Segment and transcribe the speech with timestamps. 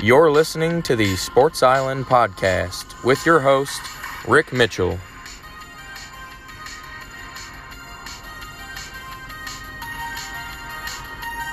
[0.00, 3.80] You're listening to the Sports Island podcast with your host,
[4.28, 4.96] Rick Mitchell.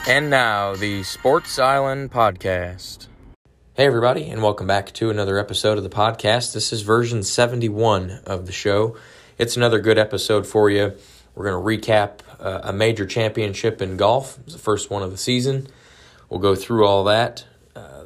[0.07, 3.07] And now, the Sports Island podcast.
[3.73, 6.53] Hey, everybody, and welcome back to another episode of the podcast.
[6.53, 8.95] This is version 71 of the show.
[9.39, 10.93] It's another good episode for you.
[11.33, 14.37] We're going to recap uh, a major championship in golf.
[14.43, 15.65] It's the first one of the season.
[16.29, 17.45] We'll go through all that.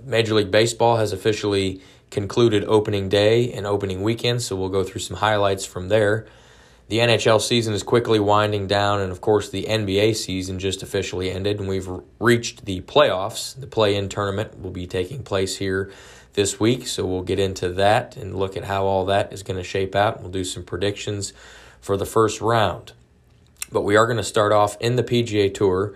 [0.09, 5.01] Major League Baseball has officially concluded opening day and opening weekend, so we'll go through
[5.01, 6.25] some highlights from there.
[6.87, 11.29] The NHL season is quickly winding down, and of course, the NBA season just officially
[11.29, 11.87] ended, and we've
[12.19, 13.59] reached the playoffs.
[13.59, 15.91] The play in tournament will be taking place here
[16.33, 19.57] this week, so we'll get into that and look at how all that is going
[19.57, 20.21] to shape out.
[20.21, 21.33] We'll do some predictions
[21.79, 22.93] for the first round.
[23.71, 25.93] But we are going to start off in the PGA Tour.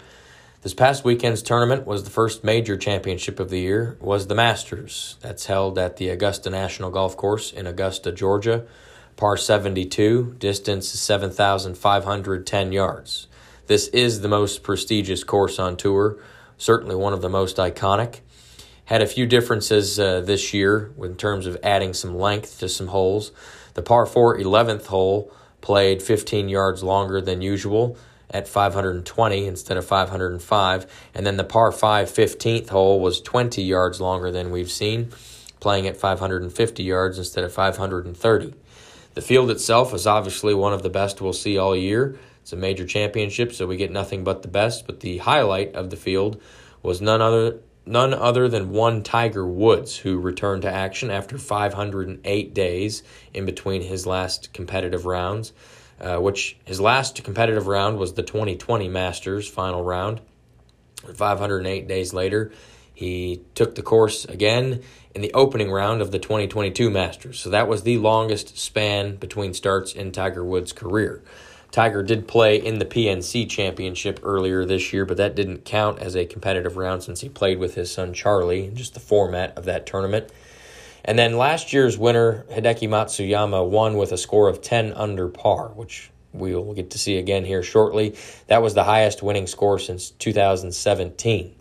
[0.64, 5.18] This past weekend's tournament was the first major championship of the year, was the Masters.
[5.20, 8.66] That's held at the Augusta National Golf Course in Augusta, Georgia
[9.18, 13.28] par 72, distance 7,510 yards.
[13.68, 16.18] This is the most prestigious course on tour,
[16.58, 18.22] certainly one of the most iconic.
[18.86, 22.88] Had a few differences uh, this year in terms of adding some length to some
[22.88, 23.34] holes.
[23.74, 27.98] The par 4 11th hole played 15 yards longer than usual
[28.34, 31.10] at 520 instead of 505.
[31.14, 35.12] And then the par 5 15th hole was 20 yards longer than we've seen,
[35.60, 38.54] playing at 550 yards instead of 530.
[39.14, 42.18] The field itself is obviously one of the best we'll see all year.
[42.42, 44.86] It's a major championship, so we get nothing but the best.
[44.86, 46.42] But the highlight of the field
[46.82, 52.54] was none other none other than one Tiger Woods, who returned to action after 508
[52.54, 55.54] days in between his last competitive rounds.
[56.04, 60.20] Uh, which his last competitive round was the 2020 Masters final round.
[61.16, 62.52] 508 days later,
[62.94, 64.82] he took the course again
[65.16, 67.40] in the opening round of the 2022 Masters.
[67.40, 71.24] So that was the longest span between starts in Tiger Woods' career.
[71.72, 76.18] Tiger did play in the PNC Championship earlier this year, but that didn't count as
[76.18, 79.86] a competitive round since he played with his son Charlie, just the format of that
[79.86, 80.30] tournament.
[81.06, 85.70] And then last year's winner, Hideki Matsuyama, won with a score of 10 under par,
[85.70, 88.16] which we'll get to see again here shortly.
[88.48, 91.56] That was the highest winning score since 2017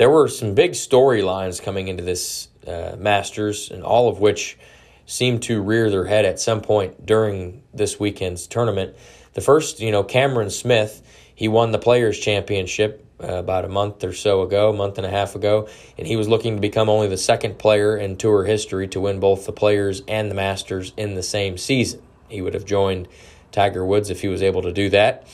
[0.00, 4.56] there were some big storylines coming into this uh, Masters, and all of which
[5.04, 8.96] seemed to rear their head at some point during this weekend's tournament.
[9.34, 11.02] The first, you know, Cameron Smith,
[11.34, 15.06] he won the Players' Championship uh, about a month or so ago, a month and
[15.06, 18.44] a half ago, and he was looking to become only the second player in tour
[18.44, 22.02] history to win both the Players and the Masters in the same season.
[22.28, 23.08] He would have joined
[23.52, 25.26] Tiger Woods if he was able to do that.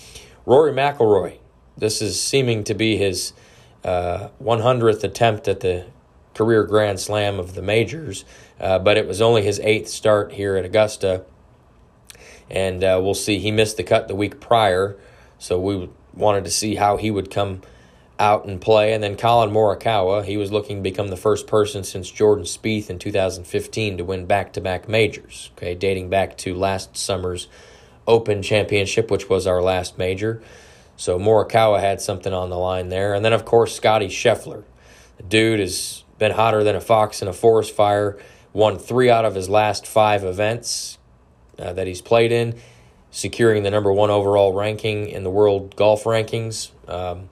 [0.45, 1.39] Rory McIlroy,
[1.77, 3.33] this is seeming to be his
[3.85, 5.87] uh, 100th attempt at the
[6.35, 8.25] career Grand Slam of the majors,
[8.61, 11.25] uh, but it was only his eighth start here at Augusta.
[12.51, 13.39] And uh, we'll see.
[13.39, 14.97] He missed the cut the week prior,
[15.39, 17.63] so we wanted to see how he would come
[18.19, 18.93] out and play.
[18.93, 22.89] And then Collin Morikawa, he was looking to become the first person since Jordan Spieth
[22.89, 25.51] in 2015 to win back-to-back majors.
[25.57, 27.49] Okay, dating back to last summer's
[28.07, 30.43] Open Championship, which was our last major.
[30.97, 33.15] So Morikawa had something on the line there.
[33.15, 34.65] And then, of course, Scotty Scheffler.
[35.19, 38.19] The dude has been hotter than a fox in a forest fire,
[38.53, 40.99] won three out of his last five events
[41.59, 42.55] uh, that he's played in,
[43.11, 46.71] securing the number one overall ranking in the world golf rankings.
[46.89, 47.29] Um,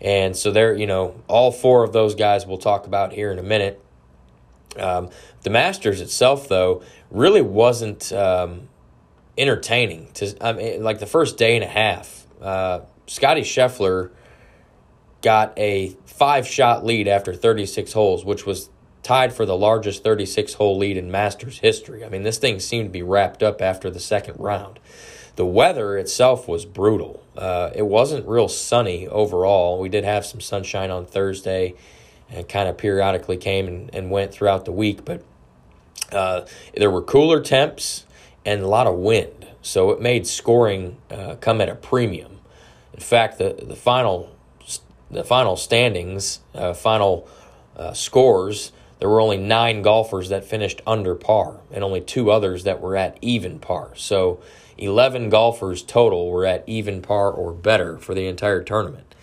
[0.00, 3.38] and so there, you know, all four of those guys we'll talk about here in
[3.38, 3.80] a minute.
[4.78, 5.10] Um,
[5.42, 8.68] the Masters itself, though, really wasn't um,
[9.38, 10.10] entertaining.
[10.14, 14.10] To I mean, like the first day and a half, uh, Scotty Scheffler
[15.22, 18.70] got a five shot lead after 36 holes, which was
[19.02, 22.04] tied for the largest 36 hole lead in Masters history.
[22.04, 24.78] I mean, this thing seemed to be wrapped up after the second round.
[25.36, 27.22] The weather itself was brutal.
[27.36, 29.80] Uh, it wasn't real sunny overall.
[29.80, 31.74] We did have some sunshine on Thursday
[32.30, 35.22] and kind of periodically came and, and went throughout the week, but
[36.12, 36.42] uh,
[36.76, 38.04] there were cooler temps
[38.44, 39.48] and a lot of wind.
[39.62, 42.38] So it made scoring uh, come at a premium.
[42.92, 44.30] In fact, the the final
[45.10, 47.28] the final standings, uh, final
[47.76, 52.64] uh, scores, there were only nine golfers that finished under par and only two others
[52.64, 53.92] that were at even par.
[53.96, 54.40] So
[54.78, 59.14] 11 golfers total were at even par or better for the entire tournament.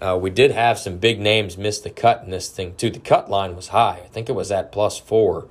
[0.00, 2.90] Uh, we did have some big names miss the cut in this thing, too.
[2.90, 4.00] The cut line was high.
[4.04, 5.48] I think it was at plus four.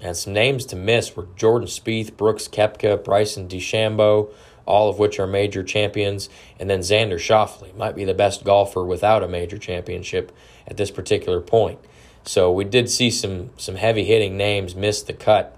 [0.00, 4.30] And some names to miss were Jordan Spieth, Brooks Koepka, Bryson DeChambeau,
[4.66, 6.28] all of which are major champions.
[6.58, 10.32] And then Xander Schauffele might be the best golfer without a major championship
[10.66, 11.78] at this particular point.
[12.24, 15.56] So we did see some some heavy hitting names miss the cut.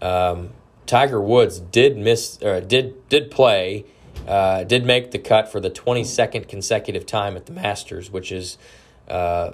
[0.00, 0.50] Um,
[0.90, 3.84] Tiger Woods did miss or did did play,
[4.26, 8.58] uh, did make the cut for the 22nd consecutive time at the Masters, which is,
[9.06, 9.52] uh,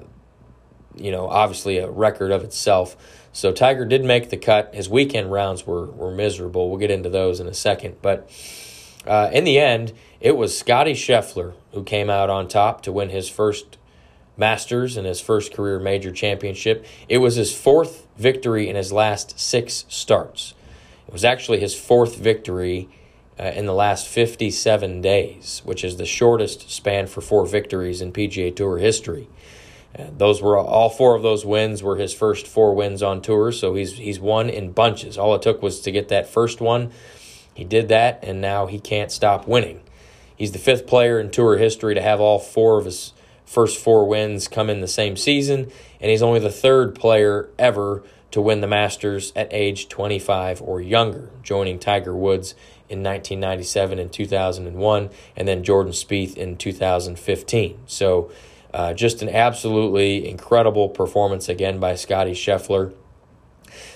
[0.95, 2.97] you know, obviously a record of itself.
[3.35, 4.75] So Tiger did make the cut.
[4.75, 6.71] His weekend rounds were were miserable.
[6.71, 8.31] We'll get into those in a second, but.
[9.07, 13.11] Uh, in the end, it was Scotty Scheffler who came out on top to win
[13.11, 13.79] his first
[14.37, 16.85] Masters and his first career major championship.
[17.09, 20.55] It was his fourth victory in his last six starts.
[21.17, 22.91] Was actually his fourth victory
[23.41, 28.13] uh, in the last 57 days, which is the shortest span for four victories in
[28.13, 29.27] PGA Tour history.
[29.99, 33.51] Uh, those were all four of those wins were his first four wins on tour,
[33.51, 35.17] so he's he's won in bunches.
[35.17, 36.91] All it took was to get that first one.
[37.55, 39.81] He did that, and now he can't stop winning.
[40.37, 43.15] He's the fifth player in tour history to have all four of his
[43.47, 48.03] first four wins come in the same season, and he's only the third player ever
[48.31, 52.53] to win the Masters at age 25 or younger, joining Tiger Woods
[52.89, 57.79] in 1997 and 2001, and then Jordan Spieth in 2015.
[57.87, 58.31] So,
[58.73, 62.93] uh, just an absolutely incredible performance again by Scotty Scheffler.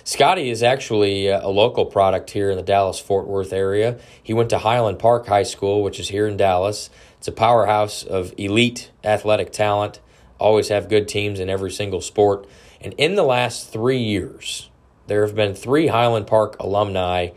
[0.04, 3.98] Scotty is actually a local product here in the Dallas Fort Worth area.
[4.22, 6.90] He went to Highland Park High School, which is here in Dallas.
[7.18, 10.00] It's a powerhouse of elite athletic talent,
[10.38, 12.46] always have good teams in every single sport.
[12.80, 14.70] And in the last three years,
[15.06, 17.30] there have been three Highland Park alumni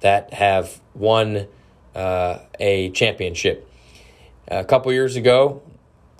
[0.00, 1.46] that have won
[1.94, 3.66] uh, a championship.
[4.48, 5.62] A couple years ago,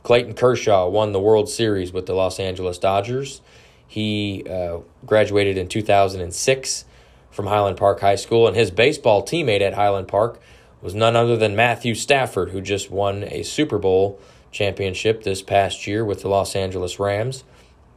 [0.03, 3.43] Clayton Kershaw won the World Series with the Los Angeles Dodgers.
[3.87, 6.85] He uh, graduated in 2006
[7.31, 10.41] from Highland Park High School, and his baseball teammate at Highland Park
[10.81, 14.19] was none other than Matthew Stafford, who just won a Super Bowl
[14.51, 17.45] championship this past year with the Los Angeles Rams.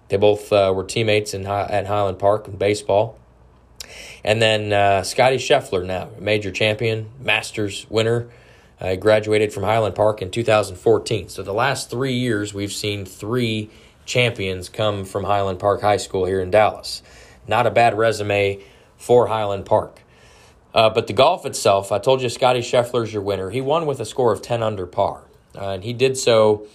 [0.10, 3.18] They both uh, were teammates in at Highland Park in baseball.
[4.24, 8.30] And then uh, Scotty Scheffler, now major champion, Masters winner,
[8.80, 11.30] uh, graduated from Highland Park in 2014.
[11.30, 13.70] So the last three years, we've seen three
[14.06, 17.02] champions come from Highland Park High School here in Dallas.
[17.48, 18.62] Not a bad resume
[18.98, 20.02] for Highland Park.
[20.74, 23.52] Uh, but the golf itself, I told you Scotty Scheffler's your winner.
[23.52, 25.24] He won with a score of 10 under par.
[25.56, 26.68] Uh, and he did so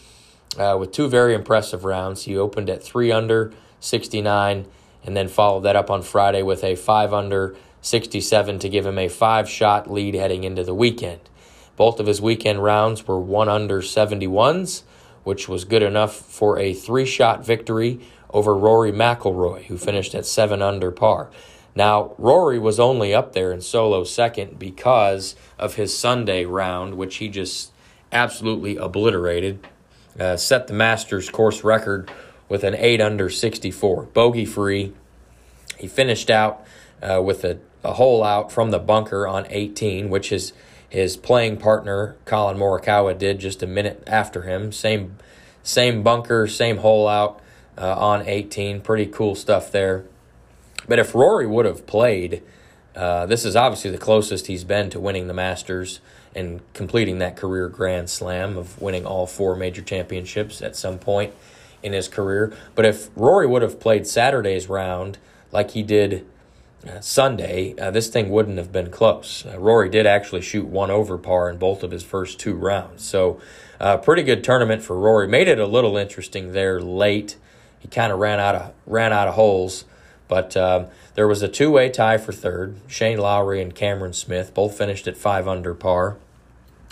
[0.57, 2.25] uh, with two very impressive rounds.
[2.25, 4.67] He opened at 3 under 69
[5.05, 8.99] and then followed that up on Friday with a 5 under 67 to give him
[8.99, 11.21] a five shot lead heading into the weekend.
[11.77, 14.83] Both of his weekend rounds were 1 under 71s,
[15.23, 18.01] which was good enough for a three shot victory
[18.31, 21.31] over Rory McIlroy, who finished at 7 under par.
[21.75, 27.17] Now, Rory was only up there in solo second because of his Sunday round, which
[27.17, 27.71] he just
[28.11, 29.65] absolutely obliterated.
[30.19, 32.11] Uh, set the Masters course record
[32.49, 34.93] with an 8 under 64, bogey free.
[35.79, 36.65] He finished out
[37.03, 40.53] uh, with a, a hole out from the bunker on 18, which his,
[40.89, 44.73] his playing partner, Collin Morikawa, did just a minute after him.
[44.73, 45.17] Same,
[45.63, 47.41] same bunker, same hole out
[47.77, 48.81] uh, on 18.
[48.81, 50.05] Pretty cool stuff there.
[50.89, 52.43] But if Rory would have played,
[52.97, 56.01] uh, this is obviously the closest he's been to winning the Masters
[56.39, 61.35] and completing that career Grand Slam of winning all four major championships at some point
[61.83, 62.53] in his career.
[62.75, 65.19] But if Rory would have played Saturday's round
[65.51, 66.27] like he did
[66.89, 69.45] uh, Sunday, uh, this thing wouldn't have been close.
[69.45, 73.05] Uh, Rory did actually shoot one over par in both of his first two rounds.
[73.05, 73.41] So,
[73.81, 75.29] uh, pretty good tournament for Rory.
[75.29, 77.37] Made it a little interesting there late.
[77.81, 79.85] He kind of ran out of ran out of holes.
[80.29, 82.77] But um, there was a two way tie for third.
[82.87, 86.19] Shane Lowry and Cameron Smith both finished at five under par.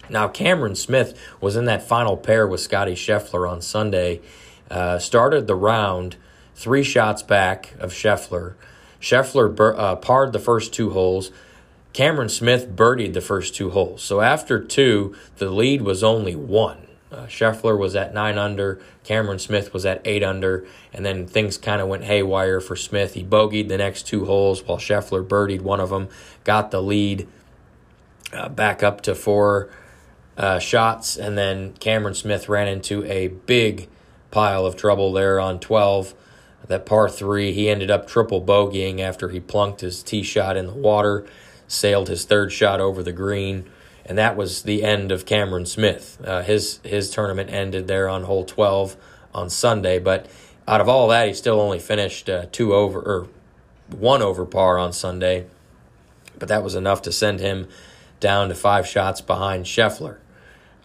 [0.09, 4.21] Now, Cameron Smith was in that final pair with Scotty Scheffler on Sunday.
[4.71, 6.17] Uh, started the round
[6.55, 8.55] three shots back of Scheffler.
[9.01, 11.31] Scheffler bur- uh, parred the first two holes.
[11.93, 14.03] Cameron Smith birdied the first two holes.
[14.03, 16.87] So after two, the lead was only one.
[17.11, 21.57] Uh, Scheffler was at nine under, Cameron Smith was at eight under, and then things
[21.57, 23.15] kind of went haywire for Smith.
[23.15, 26.09] He bogeyed the next two holes while Scheffler birdied one of them,
[26.43, 27.29] got the lead
[28.33, 29.71] uh, back up to four
[30.37, 33.89] uh, shots, and then Cameron Smith ran into a big
[34.31, 36.15] pile of trouble there on 12.
[36.69, 40.67] That par three, he ended up triple bogeying after he plunked his tee shot in
[40.67, 41.25] the water,
[41.69, 43.71] sailed his third shot over the green,
[44.05, 46.21] and that was the end of Cameron Smith.
[46.25, 48.97] Uh, his his tournament ended there on hole 12
[49.33, 50.27] on Sunday, but
[50.67, 53.29] out of all that, he still only finished uh, two over or
[53.97, 55.47] one over par on Sunday,
[56.37, 57.69] but that was enough to send him
[58.19, 60.19] down to five shots behind Scheffler.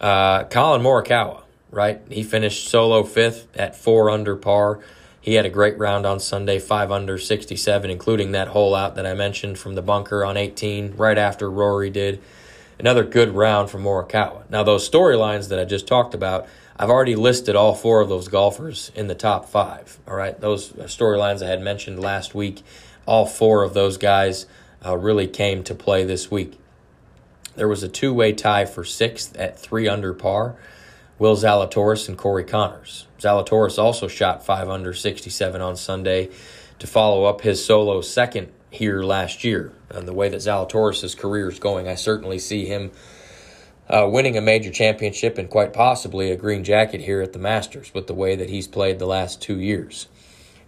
[0.02, 2.00] Uh, Collin Morikawa, right?
[2.10, 4.80] He finished solo fifth at four under par.
[5.20, 9.06] He had a great round on Sunday, five under 67, including that hole out that
[9.06, 12.20] I mentioned from the bunker on 18, right after Rory did.
[12.80, 14.42] Another good round for Morikawa.
[14.50, 18.26] Now, those storylines that I just talked about, I've already listed all four of those
[18.26, 19.98] golfers in the top five.
[20.08, 22.64] All right, those storylines I had mentioned last week,
[23.06, 24.46] all four of those guys
[24.84, 26.58] uh, really came to play this week.
[27.54, 30.56] There was a two way tie for sixth at three under par.
[31.18, 33.06] Will Zalatoris and Corey Conners.
[33.20, 36.30] Zalatoris also shot 5 under 67 on Sunday
[36.80, 39.72] to follow up his solo second here last year.
[39.90, 42.90] And the way that Zalatoris' career is going, I certainly see him
[43.88, 47.92] uh, winning a major championship and quite possibly a green jacket here at the Masters
[47.94, 50.08] with the way that he's played the last two years.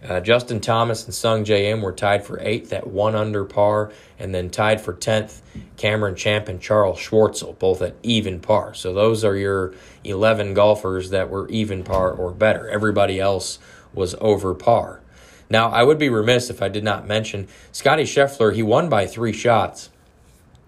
[0.07, 4.35] Uh, Justin Thomas and Sungjae Im were tied for eighth at one under par, and
[4.35, 5.41] then tied for tenth,
[5.77, 8.73] Cameron Champ and Charles Schwartzel, both at even par.
[8.75, 12.69] So those are your 11 golfers that were even par or better.
[12.69, 13.57] Everybody else
[13.93, 15.01] was over par.
[15.49, 18.53] Now, I would be remiss if I did not mention Scotty Scheffler.
[18.53, 19.89] He won by three shots.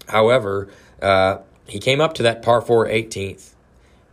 [0.08, 0.70] However,
[1.02, 3.54] uh, he came up to that par 4 18th,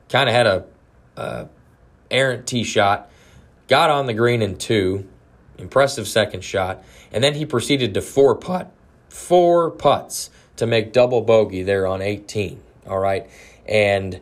[0.09, 1.49] kind of had a
[2.11, 3.11] errant tee shot,
[3.69, 5.07] got on the green in two,
[5.59, 8.71] impressive second shot, and then he proceeded to four putt,
[9.09, 12.61] four putts to make double bogey there on 18.
[12.87, 13.29] All right,
[13.67, 14.21] and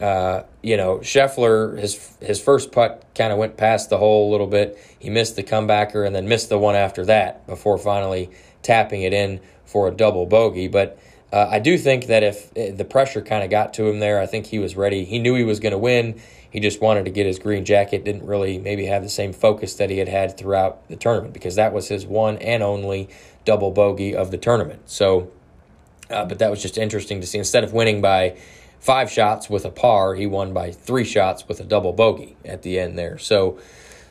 [0.00, 4.30] uh, you know Scheffler his his first putt kind of went past the hole a
[4.30, 4.78] little bit.
[4.98, 8.30] He missed the comebacker and then missed the one after that before finally
[8.62, 10.98] tapping it in for a double bogey, but.
[11.30, 14.18] Uh, I do think that if uh, the pressure kind of got to him there,
[14.18, 15.04] I think he was ready.
[15.04, 16.18] He knew he was going to win.
[16.50, 19.74] He just wanted to get his green jacket, didn't really maybe have the same focus
[19.74, 23.08] that he had had throughout the tournament because that was his one and only
[23.44, 24.82] double bogey of the tournament.
[24.86, 25.30] So,
[26.10, 27.38] uh, but that was just interesting to see.
[27.38, 28.38] Instead of winning by
[28.80, 32.62] five shots with a par, he won by three shots with a double bogey at
[32.62, 33.18] the end there.
[33.18, 33.58] So,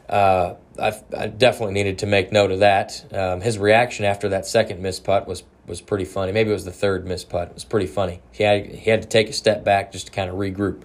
[0.09, 3.03] uh, I, I, definitely needed to make note of that.
[3.13, 6.31] Um, his reaction after that second miss putt was was pretty funny.
[6.31, 7.49] Maybe it was the third miss putt.
[7.49, 8.21] It was pretty funny.
[8.31, 10.83] He had he had to take a step back just to kind of regroup.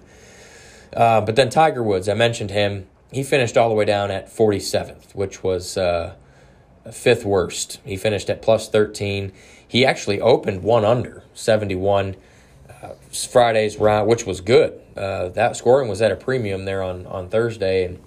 [0.95, 2.87] Uh, but then Tiger Woods, I mentioned him.
[3.11, 6.15] He finished all the way down at 47th, which was uh,
[6.91, 7.79] fifth worst.
[7.85, 9.31] He finished at plus 13.
[9.67, 12.15] He actually opened one under 71
[12.69, 14.79] uh, Friday's round, which was good.
[14.95, 17.99] Uh, that scoring was at a premium there on, on Thursday, and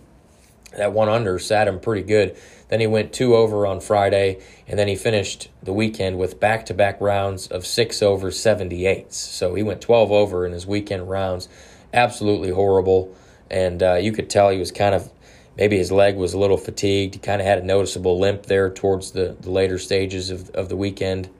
[0.77, 2.37] that one under sat him pretty good.
[2.69, 6.67] Then he went two over on Friday, and then he finished the weekend with back
[6.67, 9.13] to back rounds of six over 78s.
[9.13, 11.49] So he went 12 over in his weekend rounds
[11.97, 13.15] absolutely horrible.
[13.51, 15.11] And uh, you could tell he was kind of
[15.57, 17.15] maybe his leg was a little fatigued.
[17.15, 20.69] He kind of had a noticeable limp there towards the, the later stages of, of
[20.69, 21.31] the weekend.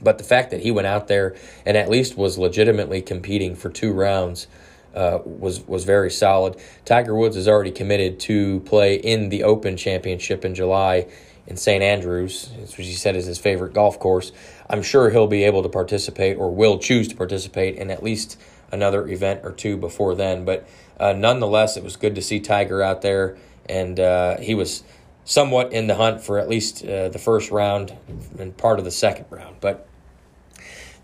[0.00, 3.70] But the fact that he went out there and at least was legitimately competing for
[3.70, 4.46] two rounds
[4.94, 6.56] uh, was was very solid.
[6.84, 11.06] Tiger Woods is already committed to play in the Open Championship in July
[11.46, 11.82] in St.
[11.82, 14.32] Andrews, which he said is his favorite golf course.
[14.70, 18.38] I'm sure he'll be able to participate or will choose to participate in at least
[18.74, 20.44] another event or two before then.
[20.44, 20.68] But
[21.00, 24.82] uh, nonetheless, it was good to see Tiger out there, and uh, he was
[25.24, 27.96] somewhat in the hunt for at least uh, the first round
[28.38, 29.56] and part of the second round.
[29.60, 29.88] But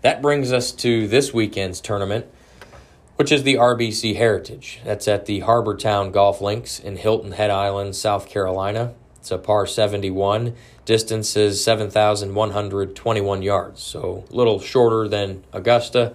[0.01, 2.25] that brings us to this weekend's tournament,
[3.15, 4.79] which is the RBC Heritage.
[4.83, 8.93] That's at the Harbour Town Golf Links in Hilton Head Island, South Carolina.
[9.19, 10.55] It's a par 71.
[10.85, 16.13] Distance is 7,121 yards, so a little shorter than Augusta.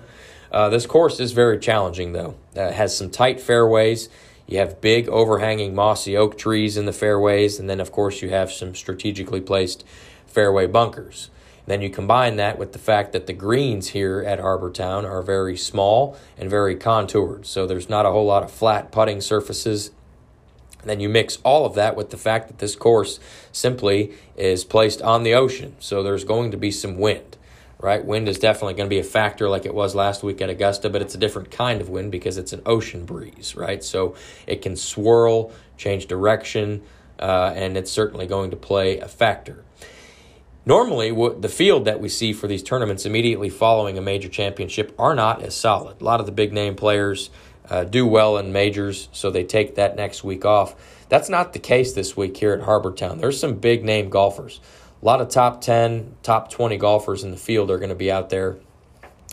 [0.50, 2.37] Uh, this course is very challenging, though.
[2.57, 4.09] Uh, it has some tight fairways.
[4.47, 8.31] You have big overhanging mossy oak trees in the fairways, and then, of course, you
[8.31, 9.85] have some strategically placed
[10.26, 11.31] fairway bunkers.
[11.67, 15.05] And then you combine that with the fact that the greens here at Harbour Town
[15.05, 19.21] are very small and very contoured, so there's not a whole lot of flat putting
[19.21, 19.91] surfaces.
[20.81, 23.19] And then you mix all of that with the fact that this course
[23.50, 27.36] simply is placed on the ocean, so there's going to be some wind
[27.78, 28.04] right?
[28.04, 30.88] Wind is definitely going to be a factor like it was last week at Augusta,
[30.88, 33.85] but it's a different kind of wind because it's an ocean breeze, right?
[33.85, 34.14] So
[34.47, 36.83] it can swirl, change direction,
[37.18, 39.62] uh, and it's certainly going to play a factor.
[40.64, 45.14] Normally, the field that we see for these tournaments immediately following a major championship are
[45.14, 46.00] not as solid.
[46.00, 47.30] A lot of the big name players
[47.71, 50.75] uh, do well in majors, so they take that next week off.
[51.09, 53.18] That's not the case this week here at Harbour Town.
[53.18, 54.61] There's some big name golfers.
[55.03, 58.11] A lot of top 10, top 20 golfers in the field are going to be
[58.11, 58.57] out there,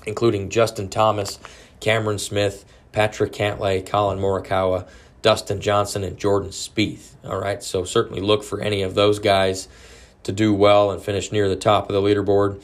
[0.05, 1.39] including Justin Thomas,
[1.79, 4.87] Cameron Smith, Patrick Cantlay, Collin Morikawa,
[5.21, 7.11] Dustin Johnson, and Jordan Spieth.
[7.23, 9.69] All right, so certainly look for any of those guys
[10.23, 12.61] to do well and finish near the top of the leaderboard.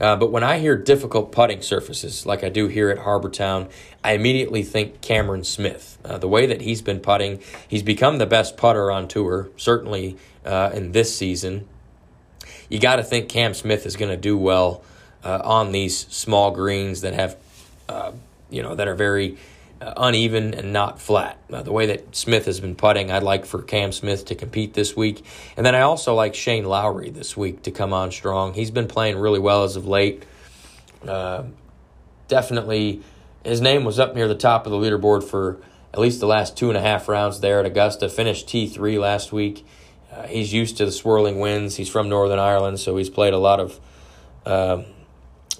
[0.00, 3.68] Uh, but when I hear difficult putting surfaces, like I do here at Harbour Town,
[4.02, 5.98] I immediately think Cameron Smith.
[6.04, 10.16] Uh, the way that he's been putting, he's become the best putter on tour, certainly
[10.44, 11.68] uh, in this season.
[12.72, 14.82] You got to think Cam Smith is going to do well
[15.22, 17.36] uh, on these small greens that have,
[17.86, 18.12] uh,
[18.48, 19.36] you know, that are very
[19.82, 21.36] uh, uneven and not flat.
[21.52, 24.72] Uh, the way that Smith has been putting, I'd like for Cam Smith to compete
[24.72, 25.22] this week.
[25.54, 28.54] And then I also like Shane Lowry this week to come on strong.
[28.54, 30.24] He's been playing really well as of late.
[31.06, 31.42] Uh,
[32.28, 33.02] definitely,
[33.44, 35.60] his name was up near the top of the leaderboard for
[35.92, 38.08] at least the last two and a half rounds there at Augusta.
[38.08, 39.62] Finished T3 last week.
[40.12, 41.76] Uh, he's used to the swirling winds.
[41.76, 43.80] He's from Northern Ireland, so he's played a lot of
[44.44, 44.82] uh,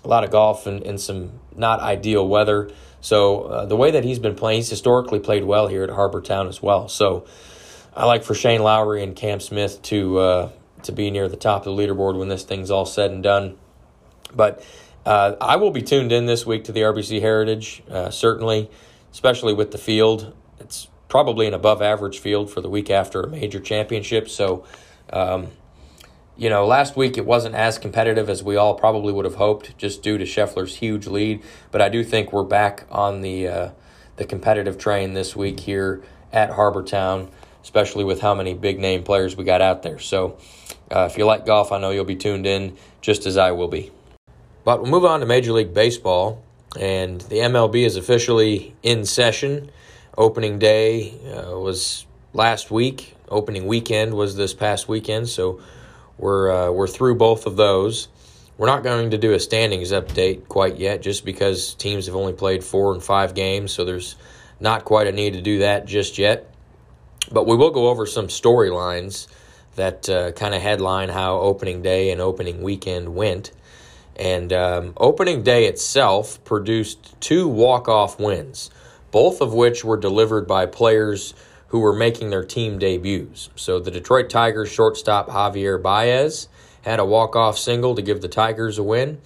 [0.04, 2.70] a lot of golf in, in some not ideal weather.
[3.00, 6.20] So uh, the way that he's been playing, he's historically played well here at Harbour
[6.20, 6.88] Town as well.
[6.88, 7.26] So
[7.94, 10.50] I like for Shane Lowry and Cam Smith to uh,
[10.82, 13.56] to be near the top of the leaderboard when this thing's all said and done.
[14.34, 14.64] But
[15.04, 18.70] uh, I will be tuned in this week to the RBC Heritage, uh, certainly,
[19.12, 20.34] especially with the field.
[20.58, 24.30] It's probably an above average field for the week after a major championship.
[24.30, 24.64] So
[25.12, 25.48] um,
[26.38, 29.76] you know, last week it wasn't as competitive as we all probably would have hoped,
[29.76, 31.42] just due to Scheffler's huge lead.
[31.70, 33.70] But I do think we're back on the uh,
[34.16, 36.02] the competitive train this week here
[36.32, 37.30] at Harbour Town,
[37.62, 39.98] especially with how many big name players we got out there.
[39.98, 40.38] So,
[40.90, 43.68] uh, if you like golf, I know you'll be tuned in just as I will
[43.68, 43.92] be.
[44.64, 46.42] But we'll move on to Major League Baseball,
[46.80, 49.70] and the MLB is officially in session.
[50.16, 52.04] Opening day uh, was
[52.34, 53.16] last week.
[53.28, 55.28] Opening weekend was this past weekend.
[55.28, 55.60] So
[56.18, 58.08] we're uh, we're through both of those.
[58.58, 62.34] We're not going to do a standings update quite yet, just because teams have only
[62.34, 64.16] played four and five games, so there's
[64.60, 66.52] not quite a need to do that just yet.
[67.32, 69.26] But we will go over some storylines
[69.76, 73.52] that uh, kind of headline how opening day and opening weekend went.
[74.16, 78.70] And um, opening day itself produced two walk off wins,
[79.12, 81.34] both of which were delivered by players
[81.68, 83.48] who were making their team debuts.
[83.54, 86.48] So the Detroit Tigers shortstop Javier Baez
[86.82, 89.20] had a walk-off single to give the Tigers a win.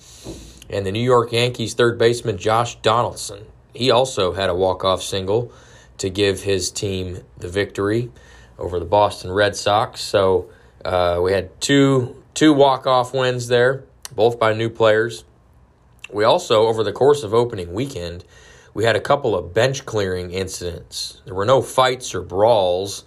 [0.69, 5.51] And the New York Yankees third baseman Josh Donaldson, he also had a walk-off single
[5.99, 8.11] to give his team the victory
[8.59, 10.01] over the Boston Red Sox.
[10.01, 10.51] So
[10.85, 15.25] uh, we had two two walk-off wins there, both by new players.
[16.13, 18.25] We also, over the course of opening weekend,
[18.77, 21.23] we had a couple of bench clearing incidents.
[21.25, 23.05] There were no fights or brawls,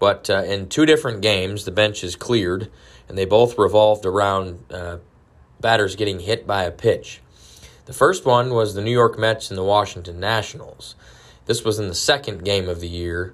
[0.00, 2.68] but uh, in two different games, the bench is cleared,
[3.08, 4.98] and they both revolved around uh,
[5.60, 7.20] batters getting hit by a pitch.
[7.84, 10.96] The first one was the New York Mets and the Washington Nationals.
[11.46, 13.32] This was in the second game of the year.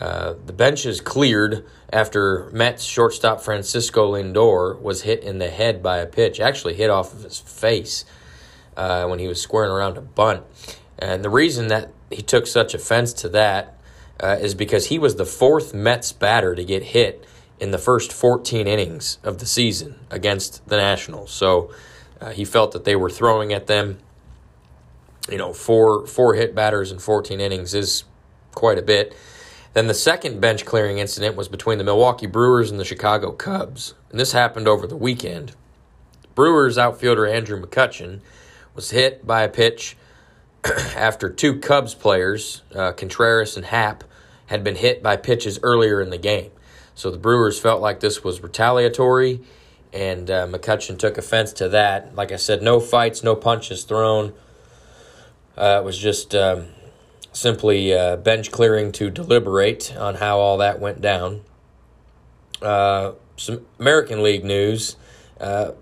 [0.00, 5.82] Uh, the bench is cleared after Mets shortstop Francisco Lindor was hit in the head
[5.82, 8.06] by a pitch, actually hit off of his face
[8.78, 10.42] uh, when he was squaring around a bunt.
[10.98, 13.78] And the reason that he took such offense to that
[14.20, 17.24] uh, is because he was the fourth Mets batter to get hit
[17.60, 21.30] in the first 14 innings of the season against the Nationals.
[21.30, 21.72] So
[22.20, 23.98] uh, he felt that they were throwing at them.
[25.30, 28.04] You know, four four hit batters in 14 innings is
[28.54, 29.14] quite a bit.
[29.74, 33.94] Then the second bench clearing incident was between the Milwaukee Brewers and the Chicago Cubs,
[34.10, 35.52] and this happened over the weekend.
[36.34, 38.20] Brewers outfielder Andrew McCutchen
[38.74, 39.96] was hit by a pitch
[40.96, 44.04] after two Cubs players, uh, Contreras and Happ,
[44.46, 46.50] had been hit by pitches earlier in the game.
[46.94, 49.40] So the Brewers felt like this was retaliatory,
[49.92, 52.14] and uh, McCutchen took offense to that.
[52.14, 54.32] Like I said, no fights, no punches thrown.
[55.56, 56.66] Uh, it was just um,
[57.32, 61.42] simply uh, bench clearing to deliberate on how all that went down.
[62.62, 64.96] Uh, some American League news
[65.40, 65.72] uh,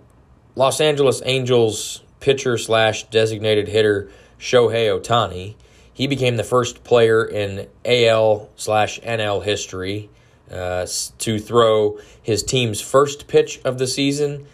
[0.55, 5.55] Los Angeles Angels pitcher slash designated hitter Shohei Ohtani.
[5.93, 10.11] He became the first player in AL slash NL history
[10.51, 10.87] uh,
[11.19, 14.47] to throw his team's first pitch of the season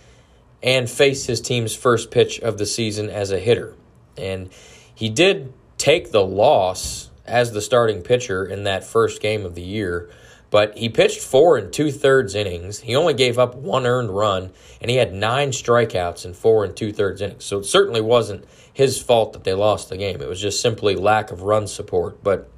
[0.62, 3.74] and face his team's first pitch of the season as a hitter.
[4.16, 4.50] And
[4.94, 9.62] he did take the loss as the starting pitcher in that first game of the
[9.62, 10.08] year,
[10.50, 12.80] But he pitched four and two thirds innings.
[12.80, 14.50] He only gave up one earned run,
[14.82, 17.44] and he had nine strikeouts in four and two thirds innings.
[17.44, 20.20] So it certainly wasn't his fault that they lost the game.
[20.20, 22.22] It was just simply lack of run support.
[22.22, 22.50] But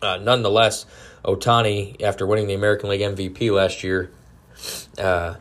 [0.00, 0.86] uh, nonetheless,
[1.24, 4.12] Ohtani, after winning the American League MVP last year,
[4.98, 5.36] uh,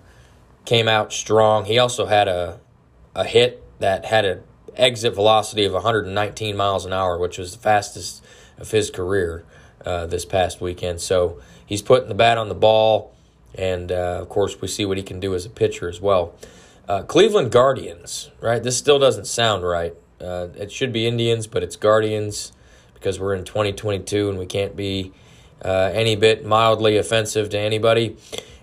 [0.66, 1.66] came out strong.
[1.66, 2.60] He also had a
[3.16, 4.44] a hit that had an
[4.76, 8.24] exit velocity of 119 miles an hour, which was the fastest
[8.58, 9.46] of his career
[9.86, 11.02] uh, this past weekend.
[11.02, 13.14] So he's putting the bat on the ball,
[13.56, 16.34] and uh, of course, we see what he can do as a pitcher as well.
[16.88, 18.62] Uh, Cleveland Guardians, right?
[18.62, 19.94] This still doesn't sound right.
[20.20, 22.52] Uh, it should be Indians, but it's Guardians
[22.94, 25.14] because we're in 2022 and we can't be
[25.64, 28.18] uh, any bit mildly offensive to anybody.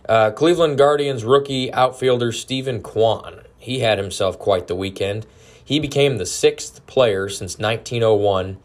[0.06, 3.42] Uh, Cleveland Guardians rookie outfielder Steven Kwan.
[3.58, 5.26] He had himself quite the weekend.
[5.62, 8.58] He became the sixth player since 1901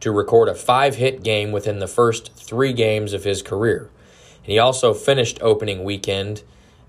[0.00, 3.90] to record a five hit game within the first three games of his career.
[4.44, 6.42] And he also finished opening weekend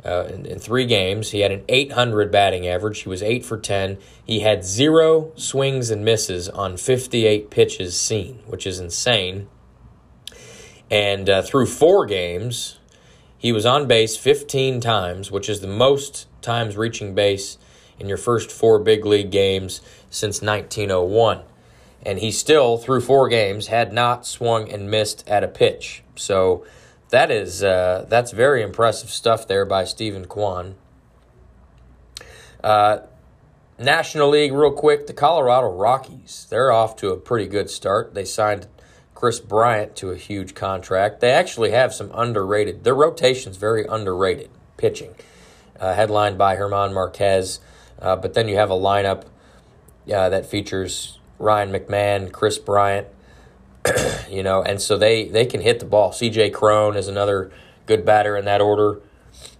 [0.05, 1.31] uh, in, in, three games.
[1.31, 3.01] He had an 800 batting average.
[3.01, 3.97] He was 8 for 10.
[4.25, 9.47] He had zero swings and misses on 58 pitches seen, which is insane.
[10.91, 12.77] And uh, through four games,
[13.37, 17.57] he was on base 15 times, which is the most times reaching base
[17.99, 21.41] in your first four big league games since 1901
[22.05, 26.03] and he still, through four games, had not swung and missed at a pitch.
[26.15, 26.63] So
[27.15, 30.75] that is uh, that's very impressive stuff there by Steven Kwan.
[32.61, 32.99] Uh,
[33.79, 36.45] National League, real quick, the Colorado Rockies.
[36.49, 38.13] They're off to a pretty good start.
[38.13, 38.67] They signed
[39.13, 41.21] Kris Bryant to a huge contract.
[41.21, 42.83] They actually have some underrated.
[42.83, 45.15] Their rotation's very underrated pitching,
[45.79, 47.61] uh, headlined by Herman Marquez.
[47.97, 49.23] Uh, but then you have a lineup
[50.13, 53.07] uh, that features Ryan McMahon, Kris Bryant,
[54.29, 56.11] you know, and so they they can hit the ball.
[56.11, 56.51] C.J.
[56.51, 57.51] Cron is another
[57.85, 59.01] good batter in that order.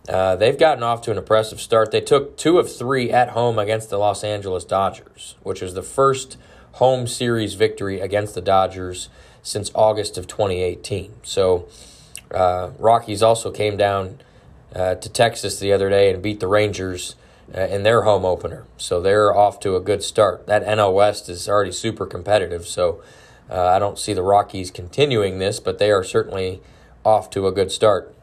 [0.07, 1.91] Uh, they've gotten off to an impressive start.
[1.91, 5.81] They took two of three at home against the Los Angeles Dodgers, which was the
[5.81, 6.37] first
[6.73, 9.09] home series victory against the Dodgers
[9.41, 11.13] since August of 2018.
[11.23, 11.67] So,
[12.31, 14.19] uh, Rockies also came down
[14.75, 17.15] uh, to Texas the other day and beat the Rangers
[17.53, 18.65] uh, in their home opener.
[18.77, 20.47] So they're off to a good start.
[20.47, 22.67] That NL West is already super competitive.
[22.67, 23.01] So
[23.49, 26.61] uh, I don't see the Rockies continuing this, but they are certainly
[27.03, 28.13] off to a good start.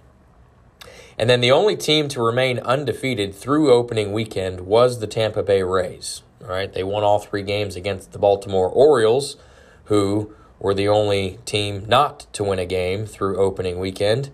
[1.19, 5.63] And then the only team to remain undefeated through opening weekend was the Tampa Bay
[5.63, 6.23] Rays.
[6.43, 9.37] All right, they won all three games against the Baltimore Orioles,
[9.85, 14.31] who were the only team not to win a game through opening weekend.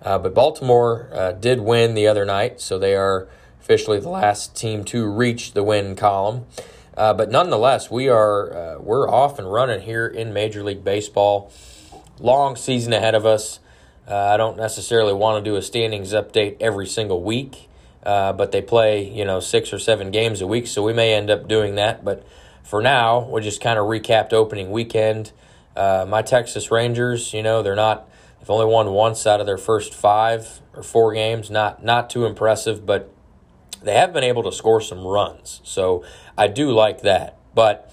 [0.00, 3.28] Uh, but Baltimore uh, did win the other night, so they are
[3.60, 6.46] officially the last team to reach the win column.
[6.96, 11.50] Uh, but nonetheless, we are uh, we're off and running here in Major League Baseball.
[12.18, 13.60] Long season ahead of us.
[14.06, 17.68] Uh, I don't necessarily want to do a standings update every single week,
[18.02, 21.14] uh, but they play you know six or seven games a week, so we may
[21.14, 22.04] end up doing that.
[22.04, 22.26] But
[22.62, 25.32] for now, we just kind of recapped opening weekend.
[25.74, 28.08] Uh, my Texas Rangers, you know, they're not.
[28.38, 31.50] They've only won once out of their first five or four games.
[31.50, 33.10] Not not too impressive, but
[33.84, 35.60] they have been able to score some runs.
[35.64, 36.04] So
[36.36, 37.38] I do like that.
[37.54, 37.92] But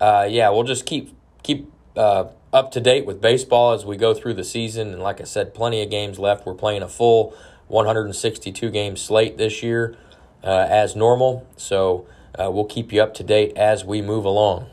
[0.00, 4.14] uh, yeah, we'll just keep keep uh, up to date with baseball as we go
[4.14, 4.92] through the season.
[4.92, 6.46] And like I said, plenty of games left.
[6.46, 7.34] We're playing a full
[7.68, 9.96] 162 game slate this year
[10.42, 11.46] uh, as normal.
[11.56, 12.06] So
[12.38, 14.66] uh, we'll keep you up to date as we move along.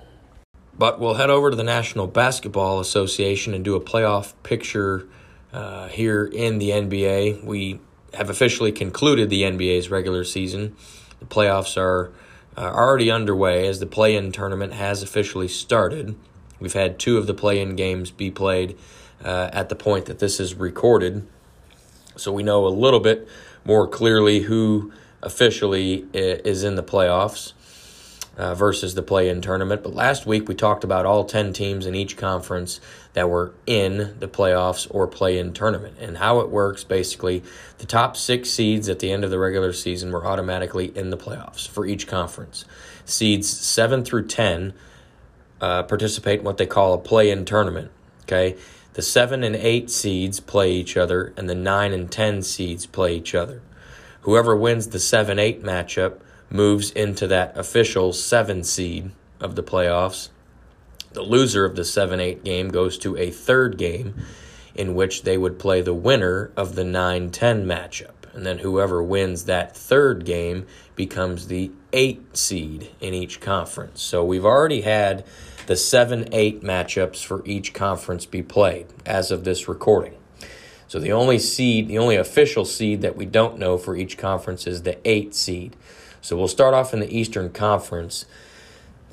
[0.77, 5.07] But we'll head over to the National Basketball Association and do a playoff picture
[5.51, 7.43] uh, here in the NBA.
[7.43, 7.79] We
[8.13, 10.75] have officially concluded the NBA's regular season.
[11.19, 12.11] The playoffs are
[12.57, 16.15] uh, already underway as the play in tournament has officially started.
[16.59, 18.77] We've had two of the play in games be played
[19.23, 21.25] uh, at the point that this is recorded.
[22.15, 23.27] So we know a little bit
[23.65, 27.53] more clearly who officially is in the playoffs
[28.37, 29.83] uh, versus the play in tournament.
[29.83, 32.79] But last week we talked about all 10 teams in each conference
[33.13, 37.43] that were in the playoffs or play in tournament and how it works basically.
[37.77, 41.17] The top six seeds at the end of the regular season were automatically in the
[41.17, 42.65] playoffs for each conference.
[43.05, 44.73] Seeds 7 through 10
[45.61, 47.91] uh, participate in what they call a play in tournament.
[48.23, 48.57] Okay.
[48.93, 53.15] The 7 and 8 seeds play each other, and the 9 and 10 seeds play
[53.15, 53.61] each other.
[54.21, 60.29] Whoever wins the 7 8 matchup moves into that official seven seed of the playoffs.
[61.13, 64.15] The loser of the 7 8 game goes to a third game
[64.75, 68.09] in which they would play the winner of the 9 10 matchup.
[68.33, 74.01] And then whoever wins that third game becomes the 8 seed in each conference.
[74.01, 75.23] So we've already had
[75.67, 80.15] the 7 8 matchups for each conference be played as of this recording.
[80.93, 84.67] So the only seed, the only official seed that we don't know for each conference
[84.67, 85.75] is the eight seed.
[86.21, 88.25] So we'll start off in the Eastern Conference.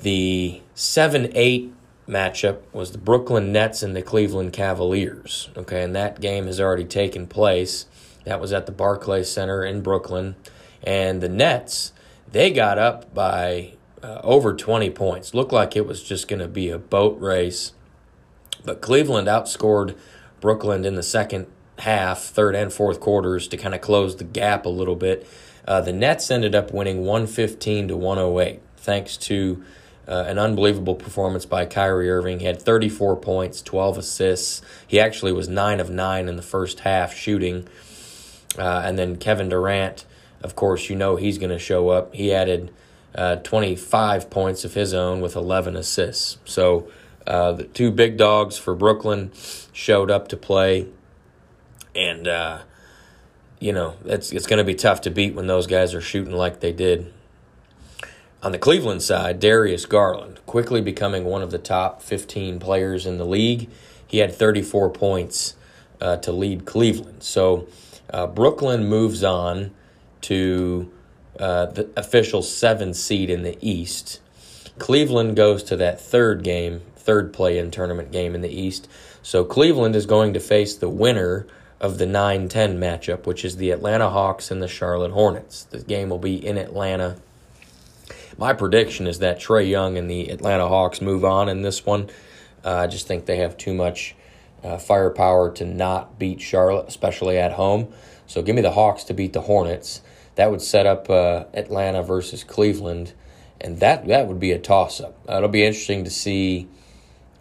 [0.01, 1.73] The 7 8
[2.11, 5.49] matchup was the Brooklyn Nets and the Cleveland Cavaliers.
[5.57, 7.85] Okay, and that game has already taken place.
[8.25, 10.35] That was at the Barclays Center in Brooklyn.
[10.83, 11.93] And the Nets,
[12.31, 15.33] they got up by uh, over 20 points.
[15.33, 17.73] Looked like it was just going to be a boat race.
[18.63, 19.97] But Cleveland outscored
[20.39, 21.47] Brooklyn in the second
[21.79, 25.27] half, third and fourth quarters to kind of close the gap a little bit.
[25.67, 29.63] Uh, the Nets ended up winning 115 to 108, thanks to
[30.11, 32.41] uh, an unbelievable performance by Kyrie Irving.
[32.41, 34.61] He had 34 points, 12 assists.
[34.85, 37.65] He actually was 9 of 9 in the first half shooting.
[38.57, 40.05] Uh, and then Kevin Durant,
[40.41, 42.13] of course, you know he's going to show up.
[42.13, 42.73] He added
[43.15, 46.39] uh, 25 points of his own with 11 assists.
[46.43, 46.91] So
[47.25, 49.31] uh, the two big dogs for Brooklyn
[49.71, 50.87] showed up to play.
[51.95, 52.59] And, uh,
[53.59, 56.33] you know, it's, it's going to be tough to beat when those guys are shooting
[56.33, 57.13] like they did.
[58.43, 63.19] On the Cleveland side, Darius Garland, quickly becoming one of the top 15 players in
[63.19, 63.69] the league.
[64.07, 65.55] He had 34 points
[66.01, 67.21] uh, to lead Cleveland.
[67.21, 67.67] So
[68.09, 69.71] uh, Brooklyn moves on
[70.21, 70.91] to
[71.39, 74.19] uh, the official seven seed in the East.
[74.79, 78.87] Cleveland goes to that third game, third play in tournament game in the East.
[79.21, 81.45] So Cleveland is going to face the winner
[81.79, 85.63] of the 9 10 matchup, which is the Atlanta Hawks and the Charlotte Hornets.
[85.63, 87.17] The game will be in Atlanta.
[88.41, 92.09] My prediction is that Trae Young and the Atlanta Hawks move on in this one.
[92.65, 94.15] Uh, I just think they have too much
[94.63, 97.93] uh, firepower to not beat Charlotte, especially at home.
[98.25, 100.01] So give me the Hawks to beat the Hornets.
[100.37, 103.13] That would set up uh, Atlanta versus Cleveland,
[103.59, 105.19] and that that would be a toss up.
[105.29, 106.67] it'll be interesting to see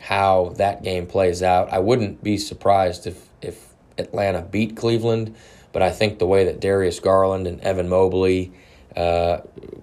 [0.01, 1.73] how that game plays out.
[1.73, 5.35] I wouldn't be surprised if if Atlanta beat Cleveland,
[5.73, 8.53] but I think the way that Darius Garland and Evan Mobley
[8.97, 9.39] uh,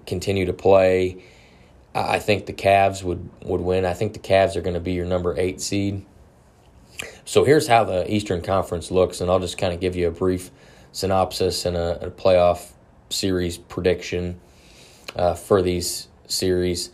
[0.06, 1.22] continue to play,
[1.94, 3.84] I think the Cavs would would win.
[3.84, 6.04] I think the Cavs are going to be your number eight seed.
[7.24, 10.10] So here's how the Eastern Conference looks, and I'll just kind of give you a
[10.10, 10.50] brief
[10.92, 12.70] synopsis and a, a playoff
[13.10, 14.40] series prediction
[15.14, 16.90] uh, for these series.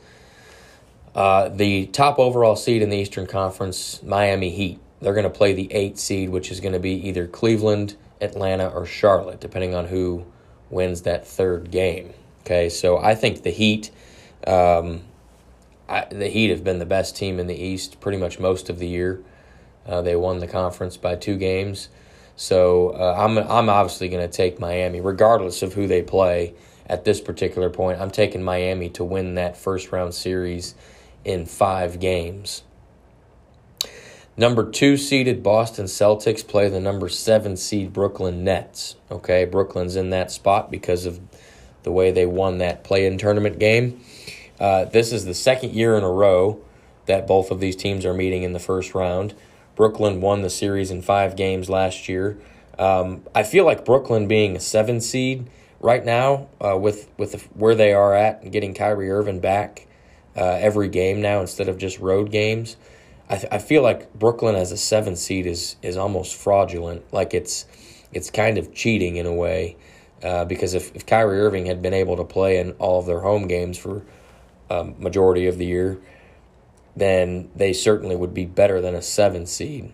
[1.14, 4.80] Uh, the top overall seed in the Eastern Conference, Miami Heat.
[5.00, 8.68] They're going to play the eight seed, which is going to be either Cleveland, Atlanta,
[8.68, 10.24] or Charlotte, depending on who
[10.70, 12.12] wins that third game.
[12.44, 13.90] Okay, so I think the Heat,
[14.46, 15.00] um,
[15.88, 18.78] I, the Heat have been the best team in the East pretty much most of
[18.78, 19.22] the year.
[19.86, 21.88] Uh, they won the conference by two games.
[22.36, 26.52] So uh, I'm I'm obviously going to take Miami, regardless of who they play
[26.86, 27.98] at this particular point.
[27.98, 30.74] I'm taking Miami to win that first round series
[31.24, 32.62] in five games.
[34.36, 38.96] Number two seeded Boston Celtics play the number seven seed Brooklyn Nets.
[39.10, 41.20] Okay, Brooklyn's in that spot because of
[41.84, 44.00] the way they won that play in tournament game.
[44.58, 46.60] Uh, this is the second year in a row
[47.06, 49.34] that both of these teams are meeting in the first round.
[49.76, 52.38] Brooklyn won the series in five games last year.
[52.78, 55.48] Um, I feel like Brooklyn being a seven seed
[55.80, 59.86] right now, uh, with with the, where they are at and getting Kyrie Irving back
[60.36, 62.76] uh, every game now instead of just road games.
[63.28, 67.12] I, th- I feel like Brooklyn as a seven seed is is almost fraudulent.
[67.12, 67.66] Like it's
[68.12, 69.76] it's kind of cheating in a way
[70.24, 73.20] uh, because if, if Kyrie Irving had been able to play in all of their
[73.20, 74.02] home games for
[74.70, 76.00] um, majority of the year,
[76.96, 79.92] then they certainly would be better than a seven seed.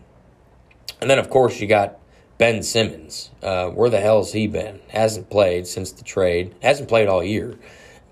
[1.00, 1.98] And then, of course, you got
[2.38, 3.30] Ben Simmons.
[3.42, 4.80] Uh, where the hell's he been?
[4.88, 6.54] Hasn't played since the trade.
[6.62, 7.58] Hasn't played all year.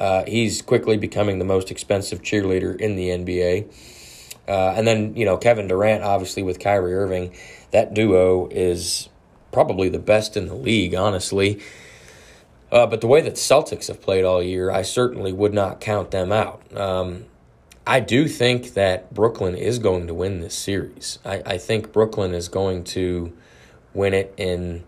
[0.00, 3.72] Uh, he's quickly becoming the most expensive cheerleader in the NBA.
[4.48, 7.34] Uh, and then, you know, Kevin Durant, obviously, with Kyrie Irving,
[7.70, 9.08] that duo is
[9.52, 11.60] probably the best in the league, honestly.
[12.70, 16.10] Uh, but the way that Celtics have played all year, I certainly would not count
[16.10, 16.62] them out.
[16.76, 17.24] Um,
[17.86, 21.18] I do think that Brooklyn is going to win this series.
[21.24, 23.32] I, I think Brooklyn is going to
[23.94, 24.84] win it in.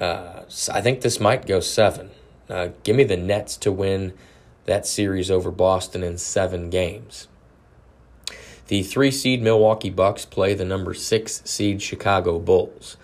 [0.00, 2.10] Uh, I think this might go seven.
[2.50, 4.14] Uh, give me the Nets to win
[4.64, 7.28] that series over Boston in seven games.
[8.66, 12.96] The three seed Milwaukee Bucks play the number six seed Chicago Bulls.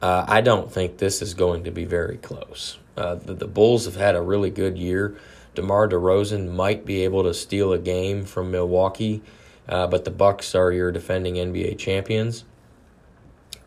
[0.00, 2.78] Uh, I don't think this is going to be very close.
[2.96, 5.16] Uh, the, the Bulls have had a really good year.
[5.54, 9.22] DeMar DeRozan might be able to steal a game from Milwaukee,
[9.68, 12.44] uh, but the Bucks are your defending NBA champions.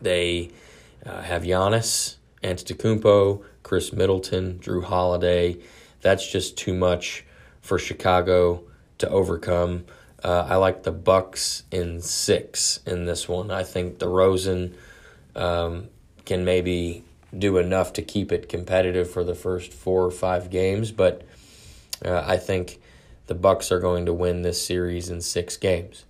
[0.00, 0.50] They
[1.04, 5.58] uh, have Giannis, Antetokounmpo, Khris Middleton, Jrue Holiday.
[6.00, 7.24] That's just too much
[7.60, 8.64] for Chicago
[8.98, 9.84] to overcome.
[10.22, 13.50] Uh, I like the Bucks in six in this one.
[13.50, 14.74] I think DeRozan
[15.36, 15.88] um,
[16.24, 17.04] can maybe
[17.36, 21.22] do enough to keep it competitive for the first four or five games, but
[22.04, 22.80] uh, I think
[23.26, 26.04] the Bucks are going to win this series in six games.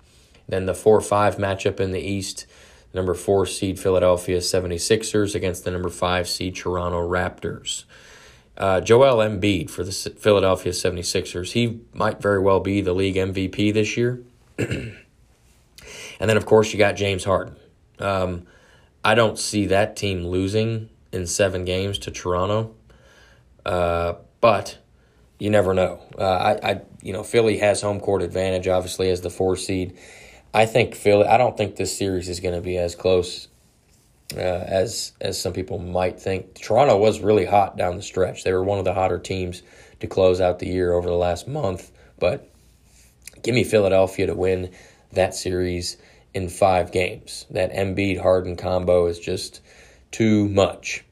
[0.48, 2.46] Then the 4 5 matchup in the East,
[2.92, 7.84] number 4 seed Philadelphia 76ers against the number 5 seed Toronto Raptors.
[8.56, 13.72] Uh, Joel Embiid for the Philadelphia 76ers, he might very well be the league MVP
[13.72, 14.22] this year.
[14.58, 14.94] and
[16.20, 17.56] then, of course, you got James Harden.
[17.98, 18.46] Um,
[19.04, 22.74] I don't see that team losing in seven games to Toronto,
[23.66, 24.78] uh, but
[25.38, 26.00] you never know.
[26.18, 29.98] Uh, I, I, you know, Philly has home court advantage, obviously, as the four seed.
[30.54, 31.26] I think Philly.
[31.26, 33.48] I don't think this series is going to be as close
[34.36, 36.54] uh, as as some people might think.
[36.54, 38.42] Toronto was really hot down the stretch.
[38.42, 39.62] They were one of the hotter teams
[40.00, 41.90] to close out the year over the last month.
[42.18, 42.50] But
[43.42, 44.70] give me Philadelphia to win
[45.12, 45.96] that series
[46.34, 47.46] in five games.
[47.50, 49.60] That Embiid Harden combo is just
[50.10, 51.04] too much.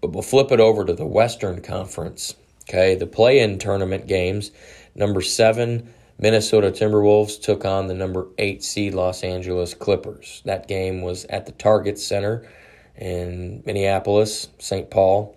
[0.00, 2.34] But we'll flip it over to the Western Conference.
[2.68, 4.50] Okay, the play-in tournament games.
[4.94, 10.42] Number seven Minnesota Timberwolves took on the number eight seed Los Angeles Clippers.
[10.44, 12.46] That game was at the Target Center
[12.94, 14.90] in Minneapolis, St.
[14.90, 15.36] Paul.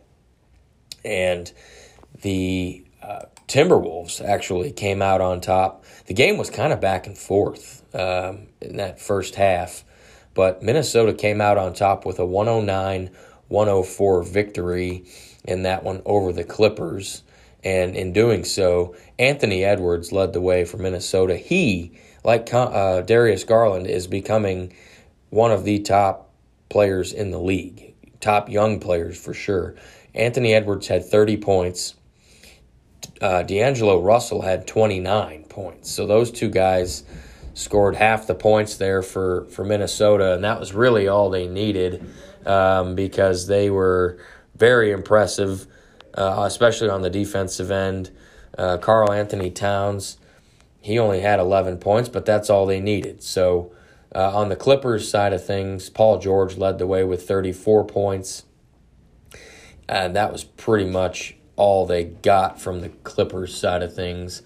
[1.06, 1.52] And
[2.22, 5.86] the uh, Timberwolves actually came out on top.
[6.08, 9.84] The game was kind of back and forth um, in that first half,
[10.34, 13.12] but Minnesota came out on top with a 109
[13.50, 15.06] 104 victory
[15.46, 17.24] in that one over the Clippers.
[17.64, 21.38] And in doing so, Anthony Edwards led the way for Minnesota.
[21.38, 21.92] He,
[22.24, 24.74] like uh, Darius Garland, is becoming
[25.30, 26.32] one of the top
[26.70, 29.76] players in the league, top young players for sure.
[30.16, 31.96] Anthony Edwards had 30 points.
[33.22, 35.92] Uh, D'Angelo Russell had 29 points.
[35.92, 37.04] So those two guys
[37.54, 42.04] scored half the points there for, for Minnesota, and that was really all they needed
[42.46, 44.20] um, because they were
[44.56, 45.68] very impressive
[46.16, 48.12] uh, especially on the defensive end.
[48.58, 50.18] Uh, Karl-Anthony Towns,
[50.82, 53.24] he only had 11 points, but that's all they needed.
[53.24, 53.72] So
[54.14, 58.44] uh, on the Clippers side of things, Paul George led the way with 34 points.
[59.90, 64.44] And that was pretty much all they got from the Clippers side of things.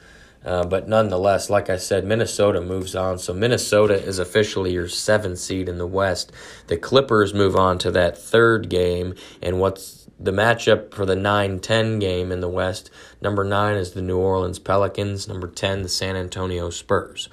[0.47, 3.19] Uh, but nonetheless, like I said, Minnesota moves on.
[3.19, 6.31] So Minnesota is officially your seventh seed in the West.
[6.67, 9.13] The Clippers move on to that third game.
[9.41, 12.89] And what's the matchup for the 9 10 game in the West.
[13.21, 15.27] Number 9 is the New Orleans Pelicans.
[15.27, 17.29] Number 10, the San Antonio Spurs.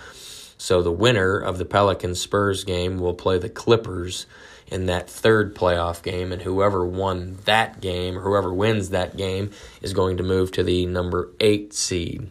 [0.59, 4.27] So the winner of the Pelicans Spurs game will play the Clippers
[4.67, 9.51] in that third playoff game, and whoever won that game, or whoever wins that game,
[9.83, 12.29] is going to move to the number 8 seed.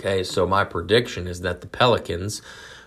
[0.00, 2.40] Okay, so my prediction is that the Pelicans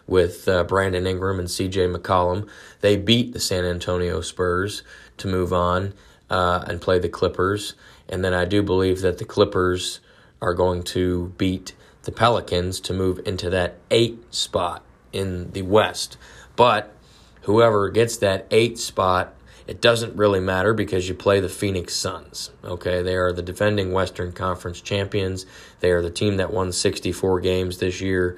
[0.08, 2.48] with uh, Brandon Ingram and CJ McCollum.
[2.80, 4.84] They beat the San Antonio Spurs
[5.18, 5.94] to move on
[6.30, 7.74] uh, and play the Clippers.
[8.08, 10.00] And then I do believe that the Clippers
[10.42, 16.18] are going to beat the Pelicans to move into that eight spot in the West.
[16.56, 16.96] But
[17.42, 19.34] whoever gets that eight spot,
[19.68, 22.52] it doesn't really matter because you play the Phoenix Suns.
[22.64, 25.46] Okay, they are the defending Western Conference champions.
[25.80, 28.38] They are the team that won 64 games this year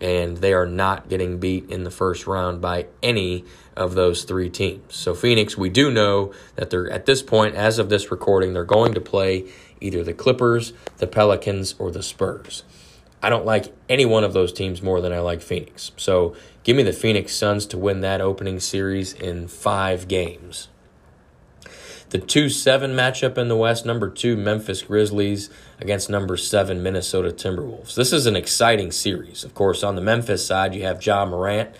[0.00, 3.44] and they are not getting beat in the first round by any
[3.76, 4.96] of those three teams.
[4.96, 8.64] So Phoenix, we do know that they're at this point, as of this recording, they're
[8.64, 9.46] going to play
[9.80, 12.62] either the Clippers, the Pelicans, or the Spurs.
[13.22, 15.92] I don't like any one of those teams more than I like Phoenix.
[15.96, 20.68] So give me the Phoenix Suns to win that opening series in five games.
[22.10, 25.48] The 2 7 matchup in the West, number two, Memphis Grizzlies
[25.80, 27.94] against number seven, Minnesota Timberwolves.
[27.94, 29.44] This is an exciting series.
[29.44, 31.70] Of course, on the Memphis side, you have Ja Morant,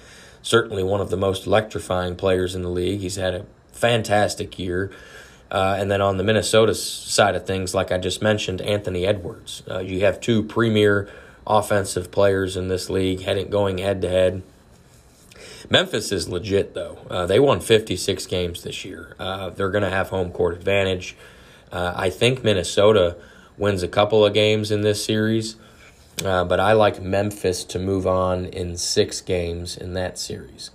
[0.40, 3.00] certainly one of the most electrifying players in the league.
[3.00, 4.90] He's had a fantastic year.
[5.50, 9.62] Uh, and then on the Minnesota side of things, like I just mentioned, Anthony Edwards.
[9.68, 11.10] Uh, you have two premier
[11.46, 14.42] offensive players in this league heading going head to head.
[15.70, 16.98] Memphis is legit, though.
[17.08, 19.14] Uh, they won 56 games this year.
[19.20, 21.16] Uh, they're going to have home court advantage.
[21.70, 23.16] Uh, I think Minnesota
[23.56, 25.54] wins a couple of games in this series,
[26.24, 30.72] uh, but I like Memphis to move on in six games in that series.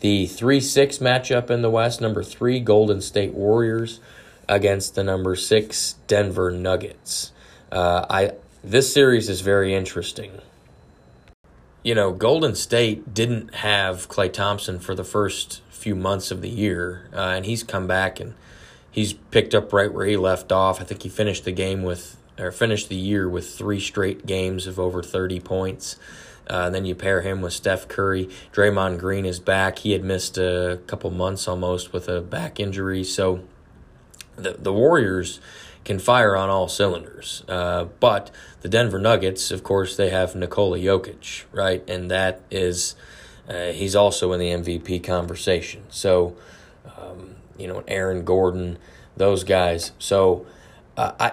[0.00, 4.00] The 3 6 matchup in the West, number three, Golden State Warriors
[4.48, 7.32] against the number six, Denver Nuggets.
[7.72, 10.40] Uh, I This series is very interesting
[11.82, 16.48] you know, Golden State didn't have Klay Thompson for the first few months of the
[16.48, 18.34] year, uh, and he's come back and
[18.90, 20.80] he's picked up right where he left off.
[20.80, 24.66] I think he finished the game with or finished the year with three straight games
[24.66, 25.96] of over 30 points.
[26.46, 28.28] Uh, then you pair him with Steph Curry.
[28.52, 29.80] Draymond Green is back.
[29.80, 33.04] He had missed a couple months almost with a back injury.
[33.04, 33.44] So
[34.36, 35.38] the, the Warriors
[35.84, 37.42] can fire on all cylinders.
[37.48, 41.88] Uh, but the Denver Nuggets, of course, they have Nikola Jokic, right?
[41.88, 42.94] And that is,
[43.48, 45.82] uh, he's also in the MVP conversation.
[45.88, 46.36] So,
[46.96, 48.78] um, you know, Aaron Gordon,
[49.16, 49.92] those guys.
[49.98, 50.46] So,
[50.96, 51.32] uh, I,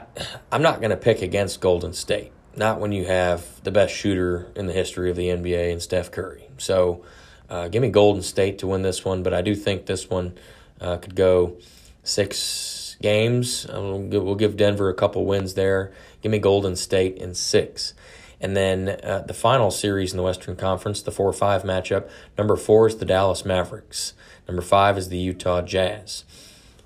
[0.52, 2.32] I'm not going to pick against Golden State.
[2.56, 6.12] Not when you have the best shooter in the history of the NBA and Steph
[6.12, 6.48] Curry.
[6.58, 7.04] So,
[7.50, 10.38] uh, give me Golden State to win this one, but I do think this one
[10.82, 11.58] uh, could go
[12.04, 13.68] six games.
[13.70, 15.94] We'll give Denver a couple wins there.
[16.22, 17.94] Give me Golden State in six.
[18.40, 22.08] And then uh, the final series in the Western Conference, the 4 5 matchup.
[22.38, 24.14] Number four is the Dallas Mavericks.
[24.48, 26.24] Number five is the Utah Jazz.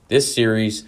[0.08, 0.84] This series,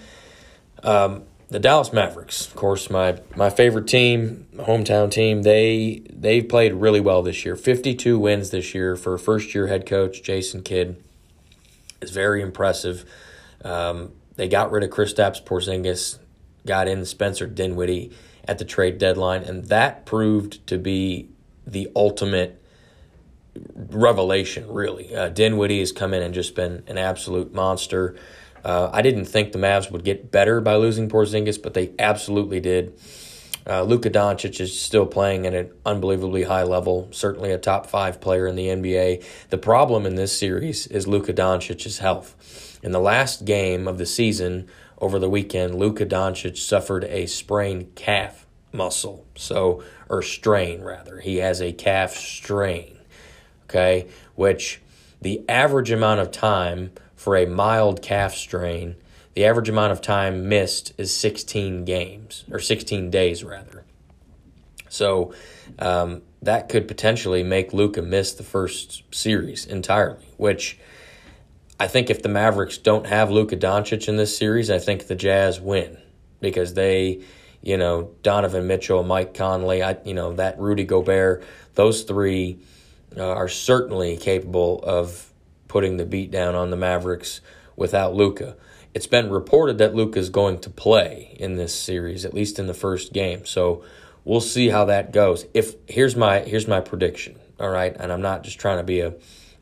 [0.82, 5.44] um, the Dallas Mavericks, of course, my my favorite team, hometown team.
[5.44, 7.56] They they've played really well this year.
[7.56, 11.02] Fifty two wins this year for first year head coach Jason Kidd.
[12.02, 13.06] Is very impressive.
[13.64, 16.20] Um, they got rid of Kristaps Porzingis,
[16.66, 18.12] got in Spencer Dinwiddie
[18.48, 21.30] at the trade deadline, and that proved to be
[21.66, 22.62] the ultimate
[23.76, 24.72] revelation.
[24.72, 28.16] Really, uh, Dinwiddie has come in and just been an absolute monster.
[28.64, 32.60] Uh, I didn't think the Mavs would get better by losing Porzingis, but they absolutely
[32.60, 32.98] did.
[33.66, 38.20] Uh, Luka Doncic is still playing at an unbelievably high level, certainly a top five
[38.20, 39.24] player in the NBA.
[39.50, 42.73] The problem in this series is Luka Doncic's health.
[42.84, 44.68] In the last game of the season
[45.00, 51.20] over the weekend, Luka Doncic suffered a sprained calf muscle, so or strain rather.
[51.22, 52.98] He has a calf strain.
[53.64, 54.82] Okay, which
[55.22, 58.98] the average amount of time for a mild calf strain,
[59.34, 63.86] the average amount of time missed is 16 games, or 16 days rather.
[64.90, 65.34] So
[65.80, 70.78] um, that could potentially make Luka miss the first series entirely, which
[71.80, 75.16] I think if the Mavericks don't have Luka Doncic in this series, I think the
[75.16, 75.98] Jazz win
[76.40, 77.22] because they,
[77.62, 81.44] you know, Donovan Mitchell, Mike Conley, I, you know, that Rudy Gobert,
[81.76, 82.60] those three
[83.18, 85.32] uh, are certainly capable of
[85.68, 87.42] putting the beat down on the Mavericks
[87.76, 88.56] without Luka.
[88.94, 92.68] It's been reported that Luka is going to play in this series, at least in
[92.68, 93.46] the first game.
[93.46, 93.84] So
[94.24, 95.46] we'll see how that goes.
[95.54, 97.40] If here's my here's my prediction.
[97.60, 99.14] All right, and I'm not just trying to be a,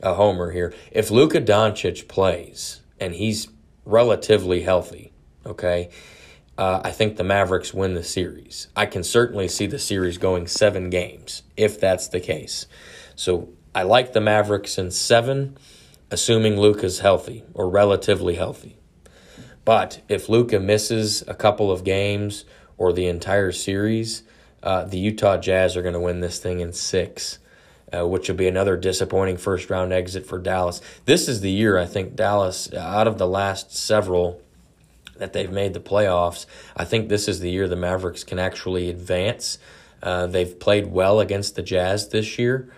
[0.01, 0.73] a homer here.
[0.91, 3.47] If Luka Doncic plays and he's
[3.85, 5.11] relatively healthy,
[5.45, 5.89] okay,
[6.57, 8.67] uh, I think the Mavericks win the series.
[8.75, 12.67] I can certainly see the series going seven games if that's the case.
[13.15, 15.57] So I like the Mavericks in seven
[16.11, 18.77] assuming Luka's healthy or relatively healthy.
[19.63, 22.45] But if Luka misses a couple of games
[22.77, 24.23] or the entire series,
[24.61, 27.39] uh, the Utah Jazz are going to win this thing in six,
[27.93, 30.81] uh, which will be another disappointing first round exit for Dallas.
[31.05, 34.41] This is the year I think Dallas, out of the last several
[35.17, 38.89] that they've made the playoffs, I think this is the year the Mavericks can actually
[38.89, 39.57] advance.
[40.01, 42.73] Uh, they've played well against the Jazz this year,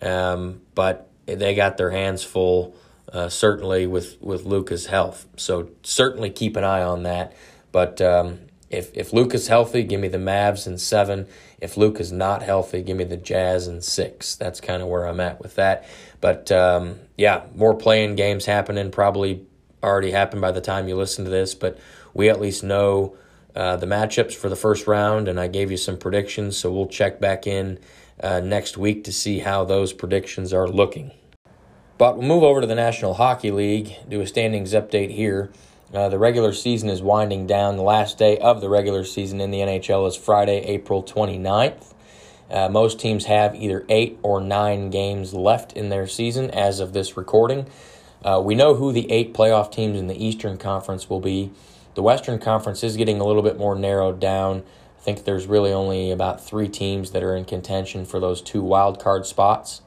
[0.00, 2.74] um, but they got their hands full,
[3.12, 5.26] uh, certainly with with Luka's health.
[5.36, 7.34] So certainly keep an eye on that.
[7.72, 8.38] But um,
[8.70, 11.26] if if Luka's healthy, give me the Mavs in seven.
[11.60, 14.36] If Luke is not healthy, give me the Jazz and six.
[14.36, 15.86] That's kind of where I'm at with that.
[16.20, 18.90] But um, yeah, more playing games happening.
[18.90, 19.44] Probably
[19.82, 21.54] already happened by the time you listen to this.
[21.54, 21.78] But
[22.14, 23.16] we at least know.
[23.56, 26.86] Uh, the matchups for the first round, and I gave you some predictions, so we'll
[26.86, 27.80] check back in
[28.22, 31.10] uh, next week to see how those predictions are looking.
[31.96, 35.50] But we'll move over to the National Hockey League, do a standings update here.
[35.92, 37.76] Uh, the regular season is winding down.
[37.78, 41.94] The last day of the regular season in the NHL is Friday, April 29th.
[42.50, 46.92] Uh, most teams have either eight or nine games left in their season as of
[46.92, 47.66] this recording.
[48.22, 51.50] Uh, we know who the eight playoff teams in the Eastern Conference will be.
[51.94, 54.64] The Western Conference is getting a little bit more narrowed down.
[54.98, 58.60] I think there's really only about three teams that are in contention for those two
[58.60, 59.80] wild card spots.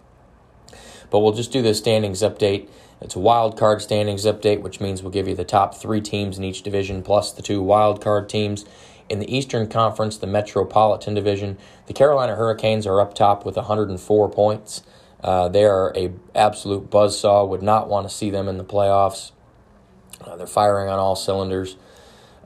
[1.11, 2.69] But we'll just do the standings update.
[3.01, 6.37] It's a wild card standings update, which means we'll give you the top three teams
[6.37, 8.63] in each division plus the two wild card teams.
[9.09, 14.29] In the Eastern Conference, the Metropolitan Division, the Carolina Hurricanes are up top with 104
[14.29, 14.83] points.
[15.23, 17.47] Uh, they are a absolute buzzsaw.
[17.47, 19.31] Would not want to see them in the playoffs.
[20.21, 21.77] Uh, they're firing on all cylinders.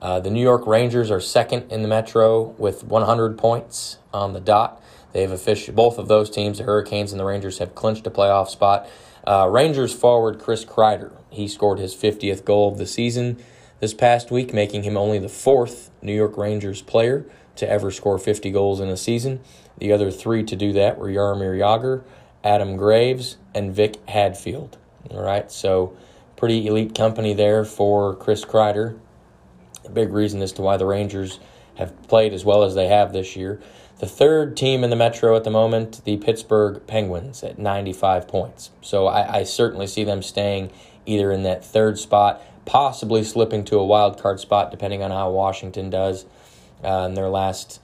[0.02, 4.40] Uh, the New York Rangers are second in the Metro with 100 points on the
[4.40, 4.82] dot.
[5.14, 8.50] They've officially, both of those teams, the Hurricanes and the Rangers, have clinched a playoff
[8.50, 8.88] spot.
[9.28, 13.38] Uh, Rangers forward Chris Kreider, he scored his 50th goal of the season.
[13.80, 17.26] this past week, making him only the fourth New York Rangers player
[17.58, 19.42] to ever score 50 goals in a season.
[19.78, 22.04] The other three to do that were Jaromir Jagr,
[22.44, 24.78] Adam Graves, and Vic Hadfield.
[25.12, 25.96] All right, so
[26.38, 28.98] pretty elite company there for Chris Kreider.
[29.84, 31.40] A big reason as to why the Rangers
[31.76, 33.62] have played as well as they have this year.
[34.00, 38.72] The third team in the Metro at the moment, the Pittsburgh Penguins, at 95 points.
[38.82, 40.72] So I, I certainly see them staying
[41.06, 45.32] either in that third spot, possibly slipping to a wild card spot, depending on how
[45.32, 46.26] Washington does
[46.84, 47.80] uh, in their last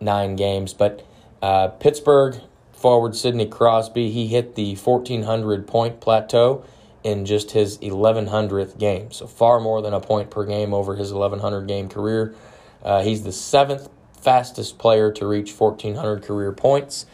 [0.00, 0.74] nine games.
[0.74, 1.06] But
[1.40, 2.40] uh, Pittsburgh
[2.72, 6.64] forward Sidney Crosby, he hit the 1,400 point plateau
[7.04, 9.12] in just his 1100th game.
[9.12, 12.34] So far more than a point per game over his 1100 game career.
[12.82, 13.88] Uh, he's the seventh
[14.22, 17.06] fastest player to reach 1,400 career points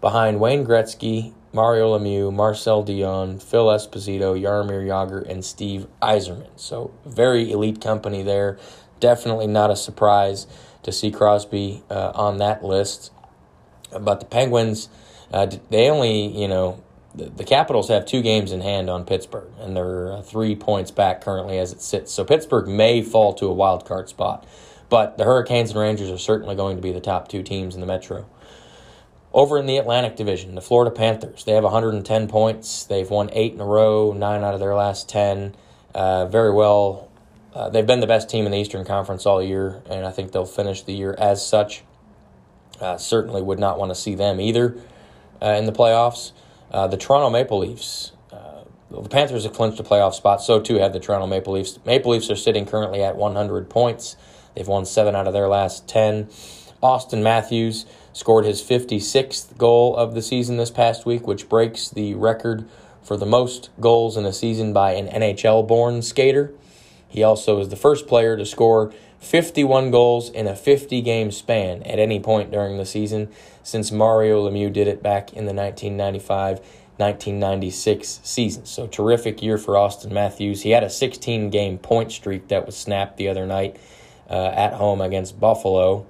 [0.00, 6.50] behind Wayne Gretzky, Mario Lemieux, Marcel Dionne, Phil Esposito, Jaromir Jagr, and Steve Yzerman.
[6.56, 8.58] So very elite company there.
[8.98, 10.46] Definitely not a surprise
[10.82, 13.12] to see Crosby uh, on that list.
[13.98, 14.88] But the Penguins,
[15.32, 16.82] uh, they only, you know,
[17.14, 20.90] the, the Capitals have two games in hand on Pittsburgh, and they're uh, three points
[20.90, 22.12] back currently as it sits.
[22.12, 24.44] So Pittsburgh may fall to a wild card spot.
[24.94, 27.80] But the Hurricanes and Rangers are certainly going to be the top two teams in
[27.80, 28.26] the Metro.
[29.32, 32.84] Over in the Atlantic Division, the Florida Panthers, they have 110 points.
[32.84, 35.56] They've won eight in a row, nine out of their last 10.
[35.96, 37.10] Uh, very well.
[37.52, 40.30] Uh, they've been the best team in the Eastern Conference all year, and I think
[40.30, 41.82] they'll finish the year as such.
[42.80, 44.80] Uh, certainly would not want to see them either
[45.42, 46.30] uh, in the playoffs.
[46.70, 50.76] Uh, the Toronto Maple Leafs, uh, the Panthers have clinched a playoff spot, so too
[50.76, 51.80] have the Toronto Maple Leafs.
[51.84, 54.14] Maple Leafs are sitting currently at 100 points.
[54.54, 56.26] They've won seven out of their last 10.
[56.82, 62.14] Auston Matthews scored his 56th goal of the season this past week, which breaks the
[62.14, 62.68] record
[63.02, 66.52] for the most goals in a season by an NHL born skater.
[67.08, 71.82] He also is the first player to score 51 goals in a 50 game span
[71.84, 73.28] at any point during the season
[73.62, 76.60] since Mario Lemieux did it back in the 1995
[76.96, 78.64] 1996 season.
[78.66, 80.62] So, terrific year for Auston Matthews.
[80.62, 83.76] He had a 16 game point streak that was snapped the other night
[84.34, 86.06] uh, at home against Buffalo.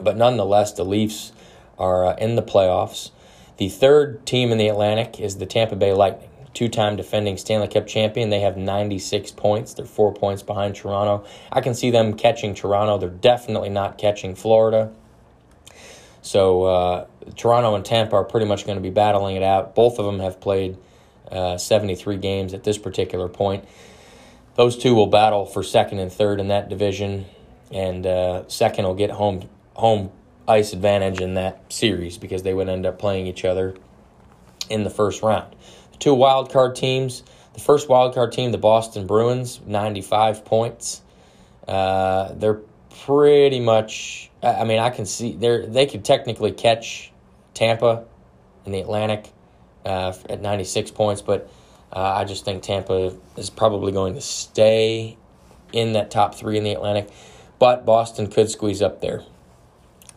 [0.00, 1.32] But nonetheless, the Leafs
[1.78, 3.12] are uh, in the playoffs.
[3.56, 7.68] The third team in the Atlantic is the Tampa Bay Lightning, two time defending Stanley
[7.68, 8.28] Cup champion.
[8.28, 9.72] They have 96 points.
[9.72, 11.26] They're four points behind Toronto.
[11.50, 12.98] I can see them catching Toronto.
[12.98, 14.92] They're definitely not catching Florida.
[16.20, 19.74] So uh, Toronto and Tampa are pretty much going to be battling it out.
[19.74, 20.76] Both of them have played
[21.30, 23.64] uh, 73 games at this particular point.
[24.60, 27.24] Those two will battle for second and third in that division,
[27.72, 30.12] and uh, second will get home home
[30.46, 33.74] ice advantage in that series because they would end up playing each other
[34.68, 35.56] in the first round.
[35.92, 37.22] The two wild card teams.
[37.54, 41.00] The first wild card team, the Boston Bruins, 95 points.
[41.66, 42.60] Uh, they're
[43.06, 44.30] pretty much.
[44.42, 47.10] I mean, I can see they they could technically catch
[47.54, 48.04] Tampa
[48.66, 49.32] in the Atlantic
[49.86, 51.50] uh, at 96 points, but
[51.92, 55.16] uh, I just think Tampa is probably going to stay
[55.72, 57.08] in that top three in the Atlantic,
[57.58, 59.22] but Boston could squeeze up there.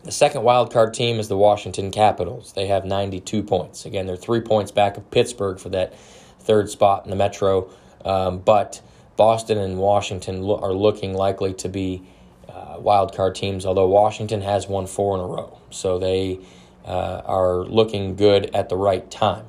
[0.04, 2.52] The second wild card team is the Washington Capitals.
[2.52, 3.86] They have 92 points.
[3.86, 5.94] Again, they're three points back of Pittsburgh for that
[6.40, 7.70] third spot in the Metro,
[8.04, 8.82] um, but
[9.16, 12.02] Boston and Washington lo- are looking likely to be
[12.48, 13.64] uh, wild card teams.
[13.64, 16.38] Although Washington has won four in a row, so they
[16.84, 19.46] uh, are looking good at the right time.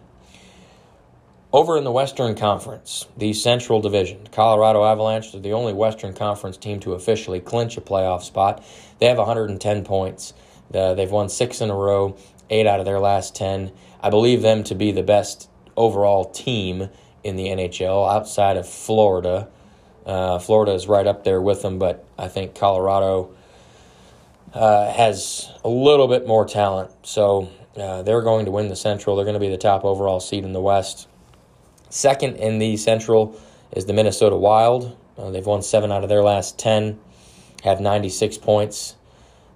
[1.56, 6.58] Over in the Western Conference, the Central Division, Colorado Avalanche are the only Western Conference
[6.58, 8.62] team to officially clinch a playoff spot.
[9.00, 10.34] They have 110 points.
[10.70, 12.18] they've won six in a row,
[12.50, 13.72] eight out of their last 10.
[14.02, 16.90] I believe them to be the best overall team
[17.24, 19.48] in the NHL outside of Florida.
[20.06, 23.34] Uh, Florida is right up there with them, but I think Colorado
[24.54, 26.92] uh, has a little bit more talent.
[27.04, 29.16] So uh, they're going to win the Central.
[29.16, 31.08] They're going to be the top overall seed in the West.
[31.96, 33.40] Second in the Central
[33.72, 34.98] is the Minnesota Wild.
[35.18, 37.00] Uh, they've won seven out of their last 10,
[37.64, 38.98] have 96 points.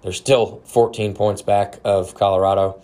[0.01, 2.81] They're still 14 points back of Colorado.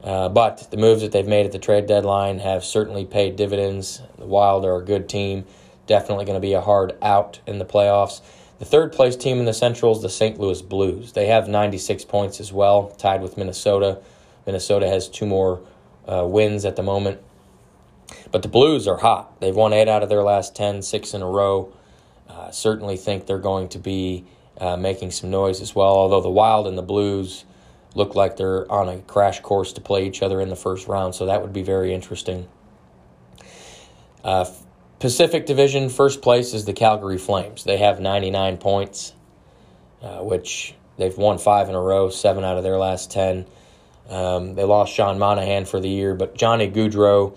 [0.00, 4.00] Uh, but the moves that they've made at the trade deadline have certainly paid dividends.
[4.16, 5.44] The Wild are a good team,
[5.88, 8.20] definitely going to be a hard out in the playoffs.
[8.60, 10.38] The third place team in the Central is the St.
[10.38, 11.14] Louis Blues.
[11.14, 13.98] They have 96 points as well, tied with Minnesota.
[14.46, 15.62] Minnesota has two more
[16.06, 17.20] uh, wins at the moment.
[18.30, 19.40] But the Blues are hot.
[19.40, 21.72] They've won eight out of their last 10, six in a row.
[22.28, 24.24] Uh, certainly think they're going to be
[24.58, 25.92] uh, making some noise as well.
[25.92, 27.44] Although the Wild and the Blues
[27.94, 31.14] look like they're on a crash course to play each other in the first round,
[31.14, 32.48] so that would be very interesting.
[34.24, 34.46] Uh,
[34.98, 37.64] Pacific Division, first place is the Calgary Flames.
[37.64, 39.12] They have 99 points,
[40.02, 43.46] uh, which they've won five in a row, seven out of their last 10.
[44.08, 47.36] Um, they lost Sean Monahan for the year, but Johnny Gaudreau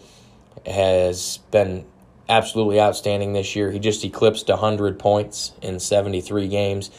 [0.65, 1.85] has been
[2.29, 3.71] absolutely outstanding this year.
[3.71, 6.91] He just eclipsed 100 points in 73 games,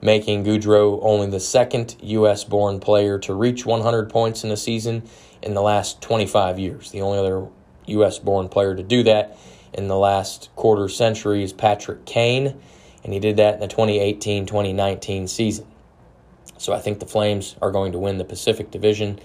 [0.00, 2.44] making Gaudreau only the second U.S.
[2.44, 5.02] born player to reach 100 points in a season
[5.42, 6.90] in the last 25 years.
[6.90, 7.48] The only other
[7.86, 8.18] U.S.
[8.18, 9.38] born player to do that
[9.72, 12.60] in the last quarter century is Patrick Kane,
[13.02, 15.66] and he did that in the 2018 2019 season.
[16.58, 19.18] So I think the Flames are going to win the Pacific Division.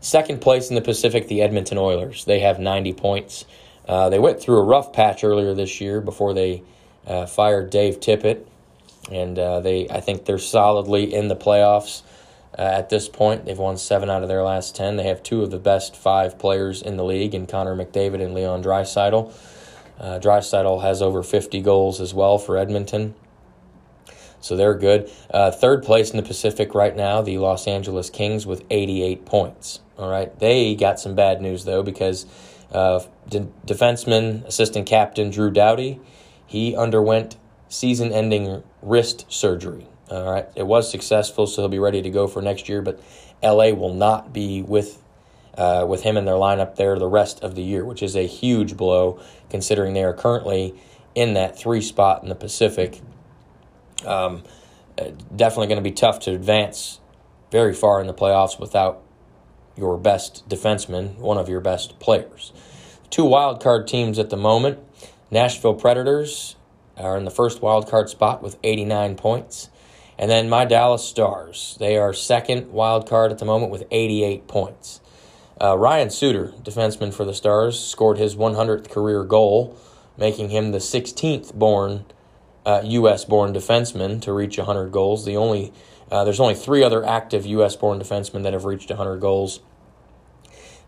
[0.00, 2.24] Second place in the Pacific, the Edmonton Oilers.
[2.24, 3.44] They have 90 points.
[3.86, 6.62] Uh, they went through a rough patch earlier this year before they
[7.06, 8.44] uh, fired Dave Tippett,
[9.10, 12.02] and uh, they I think they're solidly in the playoffs
[12.56, 13.46] uh, at this point.
[13.46, 14.96] They've won seven out of their last ten.
[14.96, 18.34] They have two of the best five players in the league, in Connor McDavid and
[18.34, 19.32] Leon Draisaitl.
[19.98, 23.14] Uh, has over 50 goals as well for Edmonton.
[24.40, 25.10] So they're good.
[25.30, 29.80] Uh, third place in the Pacific right now, the Los Angeles Kings with 88 points.
[29.98, 30.36] All right.
[30.38, 32.26] They got some bad news, though, because
[32.72, 36.00] uh, de- defenseman, assistant captain Drew Doughty,
[36.46, 37.36] he underwent
[37.68, 39.86] season ending wrist surgery.
[40.10, 40.46] All right.
[40.54, 43.00] It was successful, so he'll be ready to go for next year, but
[43.42, 45.02] LA will not be with.
[45.56, 48.28] Uh, with him in their lineup there the rest of the year, which is a
[48.28, 49.20] huge blow
[49.50, 50.72] considering they are currently
[51.16, 53.00] in that three spot in the Pacific
[54.06, 54.42] um,
[55.34, 57.00] definitely going to be tough to advance
[57.50, 59.02] very far in the playoffs without
[59.76, 62.52] your best defenseman, one of your best players.
[63.10, 64.78] Two wild card teams at the moment.
[65.30, 66.56] Nashville Predators
[66.96, 69.70] are in the first wild card spot with 89 points.
[70.18, 71.76] And then my Dallas Stars.
[71.78, 75.00] They are second wild card at the moment with 88 points.
[75.60, 79.76] Uh, Ryan Suter, defenseman for the Stars, scored his 100th career goal,
[80.16, 82.04] making him the 16th born
[82.66, 83.24] uh, U.S.
[83.24, 85.24] born defensemen to reach 100 goals.
[85.24, 85.72] The only
[86.10, 87.76] uh, there's only three other active U.S.
[87.76, 89.60] born defensemen that have reached 100 goals,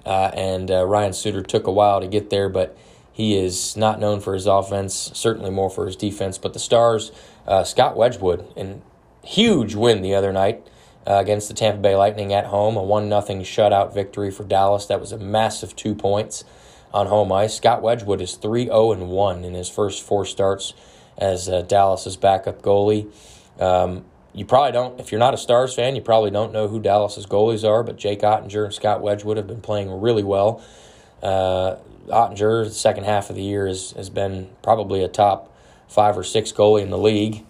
[0.07, 2.77] uh, and uh, Ryan Suter took a while to get there, but
[3.13, 5.11] he is not known for his offense.
[5.15, 6.39] Certainly more for his defense.
[6.39, 7.13] But the Stars,
[7.47, 8.83] uh, Scott Wedgewood, in
[9.23, 10.67] huge win the other night.
[11.07, 14.85] Uh, against the Tampa Bay Lightning at home, a 1 0 shutout victory for Dallas.
[14.85, 16.45] That was a massive two points
[16.93, 17.55] on home ice.
[17.55, 20.75] Scott Wedgewood is 3 0 1 in his first four starts
[21.21, 23.11] as uh, Dallas's backup goalie.
[23.59, 26.81] Um, you probably don't, if you're not a Stars fan, you probably don't know who
[26.81, 30.63] Dallas's goalies are, but Jake Oettinger and Scott Wedgewood have been playing really well.
[31.23, 35.53] Uh, Oettinger, the second half of the year, has, has been probably a top
[35.89, 37.45] five or six goalie in the league.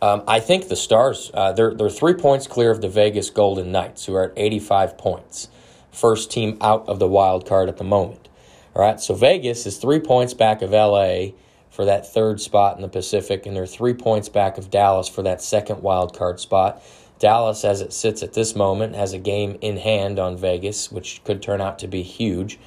[0.00, 3.72] Um, I think the Stars, uh, they're, they're three points clear of the Vegas Golden
[3.72, 5.48] Knights, who are at 85 points.
[5.90, 8.28] First team out of the wild card at the moment.
[8.76, 11.30] All right, so Vegas is three points back of LA
[11.78, 15.22] for that third spot in the Pacific, and they're three points back of Dallas for
[15.22, 16.82] that second wild card spot.
[17.20, 21.22] Dallas, as it sits at this moment, has a game in hand on Vegas, which
[21.22, 22.58] could turn out to be huge.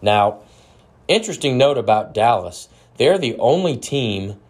[0.00, 0.38] Now,
[1.08, 4.40] interesting note about Dallas they're the only team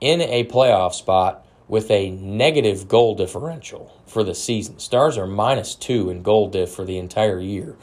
[0.00, 4.80] in a playoff spot with a negative goal differential for the season.
[4.80, 7.76] Stars are minus two in goal diff for the entire year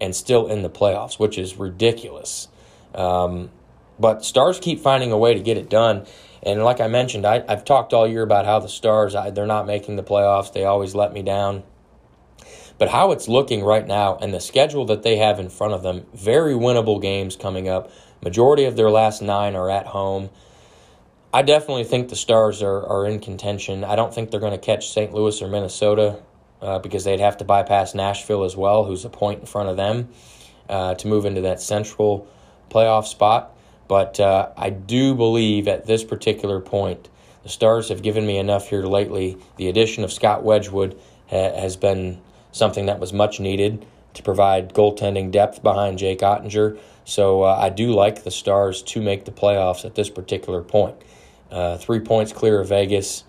[0.00, 2.46] and still in the playoffs, which is ridiculous.
[2.94, 3.50] Um,
[3.98, 6.06] but Stars keep finding a way to get it done.
[6.42, 9.46] And like I mentioned, I, have talked all year about how the Stars, I, they're
[9.46, 10.52] not making the playoffs.
[10.52, 11.62] They always let me down.
[12.78, 15.82] But how it's looking right now and the schedule that they have in front of
[15.82, 17.92] them, very winnable games coming up.
[18.22, 20.30] Majority of their last nine are at home.
[21.32, 23.84] I definitely think the Stars are, are in contention.
[23.84, 25.14] I don't think they're going to catch St.
[25.14, 26.18] Louis or Minnesota
[26.60, 29.76] uh, because they'd have to bypass Nashville as well, who's a point in front of
[29.76, 30.08] them,
[30.68, 32.28] uh, to move into that central
[32.70, 33.51] playoff spot.
[33.92, 37.10] But uh, I do believe at this particular point,
[37.42, 39.36] the Stars have given me enough here lately.
[39.58, 42.18] The addition of Scott Wedgewood ha- has been
[42.52, 43.84] something that was much needed
[44.14, 46.78] to provide goaltending depth behind Jake Oettinger.
[47.04, 50.96] So uh, I do like the Stars to make the playoffs at this particular point.
[51.50, 53.24] Uh, three points clear of Vegas,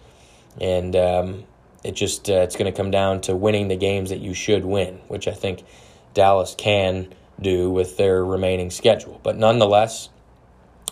[0.61, 1.43] and um,
[1.83, 4.63] it just uh, it's going to come down to winning the games that you should
[4.63, 5.65] win, which I think
[6.13, 9.19] Dallas can do with their remaining schedule.
[9.23, 10.07] But nonetheless,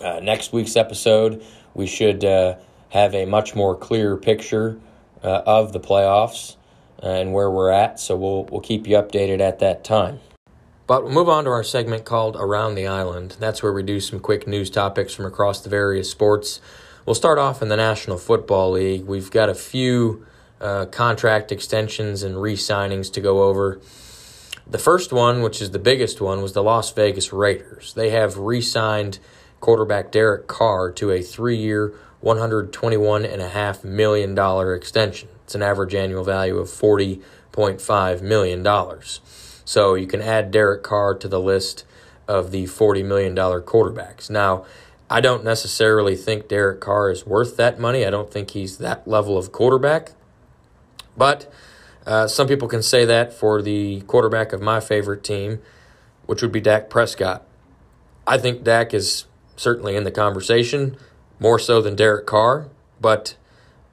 [0.02, 1.44] uh, next week's episode,
[1.74, 2.56] we should uh,
[2.90, 4.80] have a much more clear picture
[5.24, 6.56] uh, of the playoffs
[7.00, 8.00] and where we're at.
[8.00, 10.20] So we'll we'll keep you updated at that time.
[10.88, 13.38] But we'll move on to our segment called Around the Island.
[13.40, 16.60] That's where we do some quick news topics from across the various sports.
[17.06, 19.06] We'll start off in the National Football League.
[19.06, 20.26] We've got a few
[20.60, 23.80] uh, contract extensions and re signings to go over.
[24.68, 27.94] The first one, which is the biggest one, was the Las Vegas Raiders.
[27.94, 29.20] They have re signed
[29.62, 31.94] quarterback Derek Carr to a three year,
[32.24, 35.30] $121.5 million extension.
[35.46, 38.68] It's an average annual value of $40.5 million.
[39.64, 41.86] So you can add Derek Carr to the list
[42.28, 44.30] of the $40 million quarterbacks.
[44.30, 44.66] Now,
[45.10, 48.06] I don't necessarily think Derek Carr is worth that money.
[48.06, 50.12] I don't think he's that level of quarterback.
[51.18, 51.52] But
[52.06, 55.60] uh, some people can say that for the quarterback of my favorite team,
[56.26, 57.46] which would be Dak Prescott.
[58.26, 59.26] I think Dak is
[59.62, 60.98] certainly in the conversation,
[61.40, 62.68] more so than Derek Carr.
[63.00, 63.36] But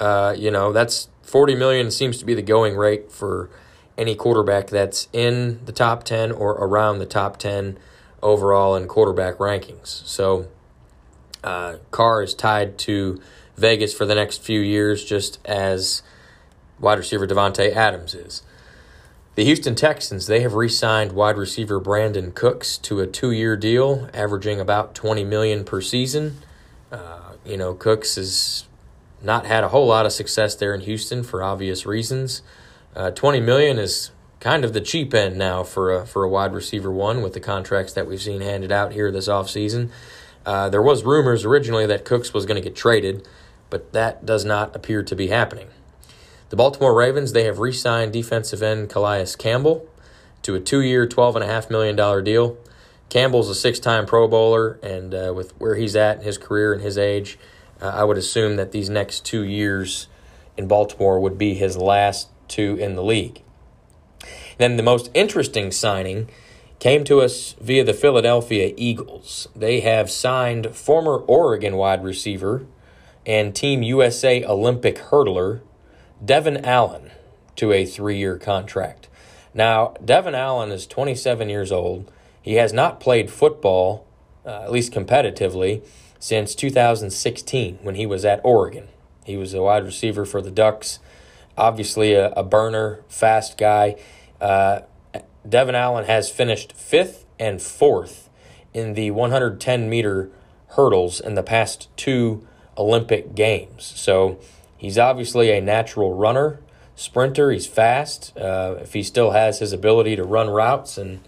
[0.01, 3.51] uh, you know, that's forty million seems to be the going rate for
[3.97, 7.79] any quarterback that's in the top ten or around the top ten
[8.23, 9.89] overall in quarterback rankings.
[10.07, 10.49] So
[11.45, 13.21] uh, Carr is tied to
[13.57, 16.03] Vegas for the next few years, just as
[16.81, 18.43] wide receiver Davante Adams is.
[19.39, 24.59] The Houston Texans, they have re-signed wide receiver Brandin Cooks to a two-year deal, averaging
[24.59, 26.39] about 20 million per season.
[26.91, 28.67] Uh, you know, Cooks has
[29.23, 32.43] not had a whole lot of success there in Houston for obvious reasons.
[32.97, 34.11] Uh, 20 million is
[34.41, 37.39] kind of the cheap end now for a for a wide receiver one with the
[37.39, 39.89] contracts that we've seen handed out here this offseason.
[40.45, 43.25] Uh, there was rumors originally that Cooks was going to get traded,
[43.71, 45.69] but that does not appear to be happening.
[46.51, 49.87] The Baltimore Ravens, they have re-signed defensive end Calais Campbell
[50.43, 52.57] to a two-year, $12.5 million deal.
[53.11, 56.83] Campbell's a six-time Pro Bowler, and uh, with where he's at in his career and
[56.83, 57.39] his age,
[57.83, 60.09] uh, I would assume that these next two years
[60.57, 63.43] in Baltimore would be his last two in the league.
[64.57, 66.31] Then the most interesting signing
[66.79, 69.49] came to us via the Philadelphia Eagles.
[69.55, 72.65] They have signed former Oregon wide receiver
[73.27, 75.61] and Team USA Olympic hurdler
[76.25, 77.11] Devon Allen
[77.57, 79.09] to a three year contract.
[79.55, 82.11] Now, Devon Allen is 27 years old.
[82.41, 84.07] He has not played football,
[84.45, 85.83] uh, at least competitively,
[86.19, 88.89] since 2016 when he was at Oregon.
[89.25, 90.99] He was a wide receiver for the Ducks,
[91.57, 93.97] obviously a, a burner, fast guy.
[94.41, 94.81] Uh,
[95.49, 98.29] Devon Allen has finished fifth and fourth
[98.75, 100.31] in the 110 meter
[100.69, 102.47] hurdles in the past two
[102.77, 103.85] Olympic Games.
[103.97, 104.39] So
[104.79, 106.61] he's obviously a natural runner,
[106.97, 107.51] sprinter.
[107.51, 108.37] He's fast.
[108.37, 111.21] Uh, if he still has his ability to run routes and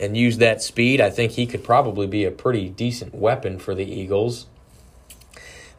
[0.00, 3.74] and use that speed, I think he could probably be a pretty decent weapon for
[3.74, 4.46] the Eagles.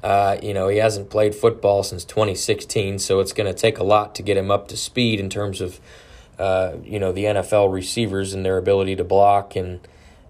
[0.03, 3.83] Uh, you know, he hasn't played football since 2016, so it's going to take a
[3.83, 5.79] lot to get him up to speed in terms of
[6.37, 9.81] uh, you know the NFL receivers and their ability to block and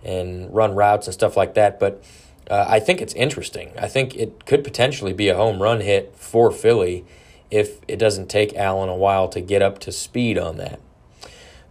[0.03, 1.79] and run routes and stuff like that.
[1.79, 2.03] But
[2.49, 3.71] uh, I think it's interesting.
[3.77, 7.05] I think it could potentially be a home run hit for Philly
[7.51, 10.79] if it doesn't take Allen a while to get up to speed on that.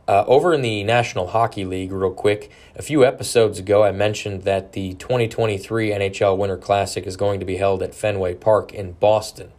[0.06, 4.44] Uh, over in the National Hockey League, real quick, a few episodes ago, I mentioned
[4.44, 8.92] that the 2023 NHL Winter Classic is going to be held at Fenway Park in
[8.92, 9.52] Boston.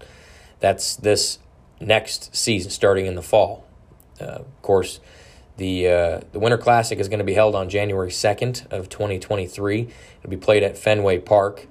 [0.60, 1.38] That's this
[1.80, 3.68] next season, starting in the fall.
[4.20, 5.00] Uh, of course,
[5.60, 9.82] the uh, the Winter Classic is going to be held on January 2nd of 2023.
[10.20, 11.68] It'll be played at Fenway Park.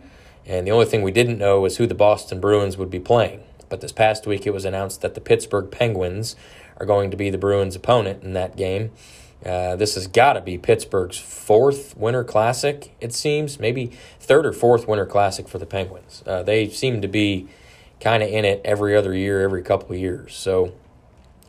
[0.46, 3.42] And the only thing we didn't know was who the Boston Bruins would be playing.
[3.68, 6.36] But this past week it was announced that the Pittsburgh Penguins
[6.78, 8.92] are going to be the Bruins' opponent in that game.
[9.44, 13.60] Uh, this has got to be Pittsburgh's fourth Winter Classic, it seems.
[13.60, 16.22] Maybe third or fourth Winter Classic for the Penguins.
[16.26, 17.48] Uh, they seem to be
[18.00, 20.34] kind of in it every other year, every couple of years.
[20.34, 20.72] So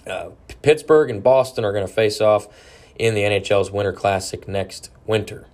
[0.09, 0.31] uh,
[0.61, 2.47] Pittsburgh and Boston are going to face off
[2.97, 5.47] in the NHL's Winter Classic next winter.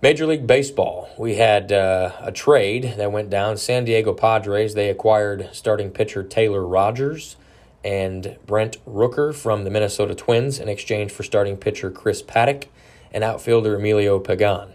[0.00, 3.56] Major League Baseball, we had uh, a trade that went down.
[3.56, 7.36] San Diego Padres, they acquired starting pitcher Taylor Rogers
[7.84, 12.66] and Brent Rooker from the Minnesota Twins in exchange for starting pitcher Chris Paddack
[13.12, 14.72] and outfielder Emilio Pagan.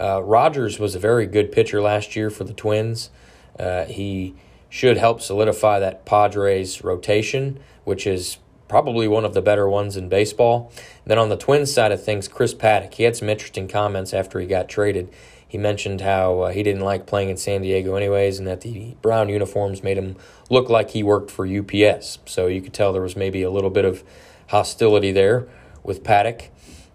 [0.00, 3.10] Uh, Rogers was a very good pitcher last year for the Twins.
[3.58, 4.34] Uh, he
[4.68, 10.08] should help solidify that Padres rotation, which is probably one of the better ones in
[10.08, 10.72] baseball.
[11.04, 14.40] Then on the Twins side of things, Chris Paddack, he had some interesting comments after
[14.40, 15.08] he got traded.
[15.46, 18.96] He mentioned how uh, he didn't like playing in San Diego anyways, and that the
[19.00, 20.16] brown uniforms made him
[20.50, 22.18] look like he worked for UPS.
[22.26, 24.02] So you could tell there was maybe a little bit of
[24.48, 25.46] hostility there
[25.84, 26.48] with Paddack.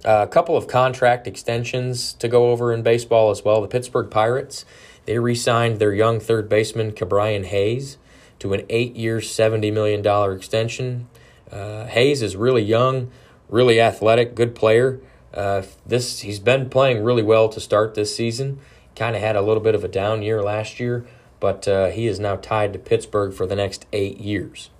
[0.03, 3.61] Uh, a couple of contract extensions to go over in baseball as well.
[3.61, 4.65] The Pittsburgh Pirates,
[5.05, 7.97] they re signed their young third baseman, Ke'Bryan Hayes,
[8.41, 11.07] to an eight year, $70 million extension.
[11.51, 13.11] Uh, Hayes is really young,
[13.49, 14.99] really athletic, good player.
[15.33, 18.59] Uh, this He's been playing really well to start this season.
[18.95, 21.05] Kind of had a little bit of a down year last year,
[21.39, 24.71] but uh, he is now tied to Pittsburgh for the next eight years.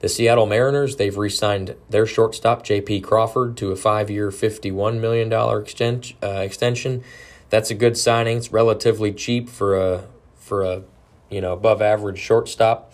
[0.00, 3.00] The Seattle Mariners, they've re signed their shortstop, J.P.
[3.00, 7.02] Crawford, to a five year, $51 million extent, uh, extension.
[7.50, 8.36] that's a good signing.
[8.36, 10.04] It's relatively cheap for a
[10.36, 10.82] for a
[11.32, 12.92] you know above average shortstop.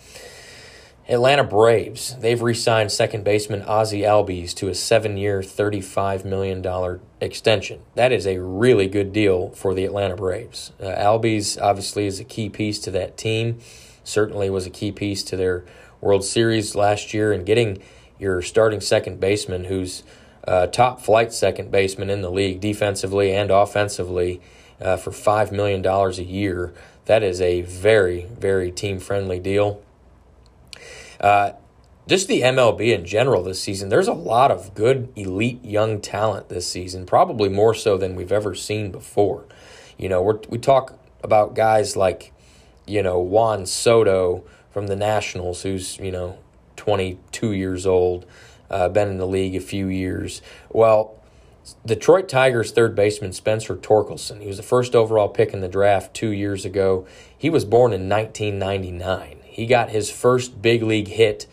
[1.09, 6.99] Atlanta Braves, they've re signed second baseman Ozzie Albies to a seven year, $35 million
[7.19, 7.81] extension.
[7.95, 10.71] That is a really good deal for the Atlanta Braves.
[10.79, 13.57] Uh, Albies obviously is a key piece to that team,
[14.03, 15.65] certainly was a key piece to their
[15.99, 17.81] World Series last year, and getting
[18.19, 20.03] your starting second baseman, who's
[20.47, 24.41] uh, top flight second baseman in the league, defensively and offensively,
[24.79, 26.73] uh, for $5 million a year.
[27.09, 29.81] That is a very, very team friendly deal.
[31.19, 31.53] Uh,
[32.07, 36.49] just the MLB in general this season, there's a lot of good elite young talent
[36.49, 39.45] this season, probably more so than we've ever seen before.
[39.97, 42.31] You know, we we talk about guys like,
[42.85, 46.37] you know, Juan Soto from the Nationals, who's, you know,
[46.75, 48.27] 22 years old,
[48.69, 50.43] uh, been in the league a few years.
[50.69, 51.18] Well,
[51.85, 56.13] Detroit Tigers third baseman Spencer Torkelson, he was the first overall pick in the draft
[56.13, 57.05] two years ago.
[57.37, 59.39] He was born in 1999.
[59.43, 61.47] He got his first big league hit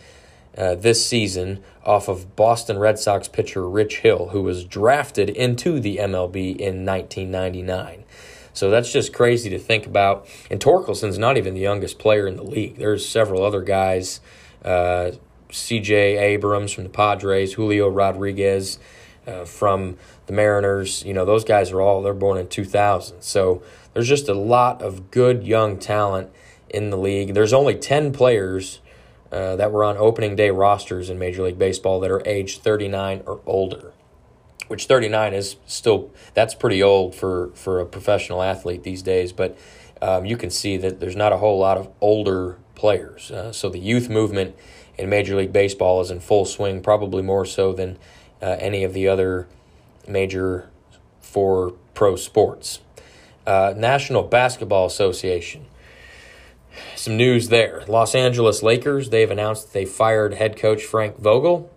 [0.56, 5.80] uh, this season off of Boston Red Sox pitcher Rich Hill, who was drafted into
[5.80, 8.04] the MLB in 1999.
[8.52, 10.26] So that's just crazy to think about.
[10.50, 12.76] And Torkelson's not even the youngest player in the league.
[12.76, 14.20] There's several other guys,
[14.64, 15.12] uh,
[15.50, 16.16] C.J.
[16.16, 18.78] Abrams from the Padres, Julio Rodriguez
[19.26, 19.96] uh, from
[20.26, 21.04] the Mariners.
[21.04, 23.22] You know, those guys are all they're born in 2000.
[23.22, 23.62] So
[23.92, 26.30] there's just a lot of good young talent
[26.68, 27.34] in the league.
[27.34, 28.80] There's only 10 players
[29.32, 33.22] uh, that were on opening day rosters in Major League Baseball that are age 39
[33.26, 33.92] or older,
[34.68, 39.32] which 39 is still, that's pretty old for, for a professional athlete these days.
[39.32, 39.58] But
[40.00, 43.30] um, you can see that there's not a whole lot of older players.
[43.30, 44.54] Uh, so the youth movement
[44.98, 47.98] in Major League Baseball is in full swing, probably more so than
[48.46, 49.48] uh, any of the other
[50.06, 50.70] major
[51.20, 52.80] four pro sports.
[53.46, 55.66] Uh, National Basketball Association
[56.94, 57.84] some news there.
[57.88, 61.70] Los Angeles Lakers, they've announced they fired head coach Frank Vogel.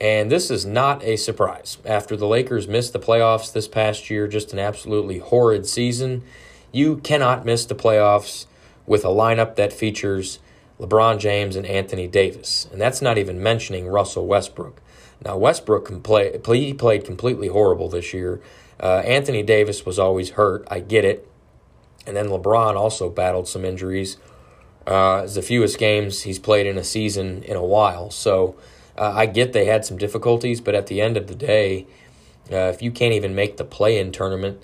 [0.00, 1.78] And this is not a surprise.
[1.84, 6.22] After the Lakers missed the playoffs this past year, just an absolutely horrid season,
[6.70, 8.46] you cannot miss the playoffs
[8.86, 10.38] with a lineup that features
[10.78, 12.68] LeBron James and Anthony Davis.
[12.70, 14.82] And that's not even mentioning Russell Westbrook.
[15.24, 18.40] Now, Westbrook can play, he played completely horrible this year.
[18.78, 20.66] Uh, Anthony Davis was always hurt.
[20.70, 21.28] I get it.
[22.06, 24.18] And then LeBron also battled some injuries.
[24.86, 28.10] Uh, it's the fewest games he's played in a season in a while.
[28.10, 28.56] So
[28.96, 31.86] uh, I get they had some difficulties, but at the end of the day,
[32.52, 34.62] uh, if you can't even make the play in tournament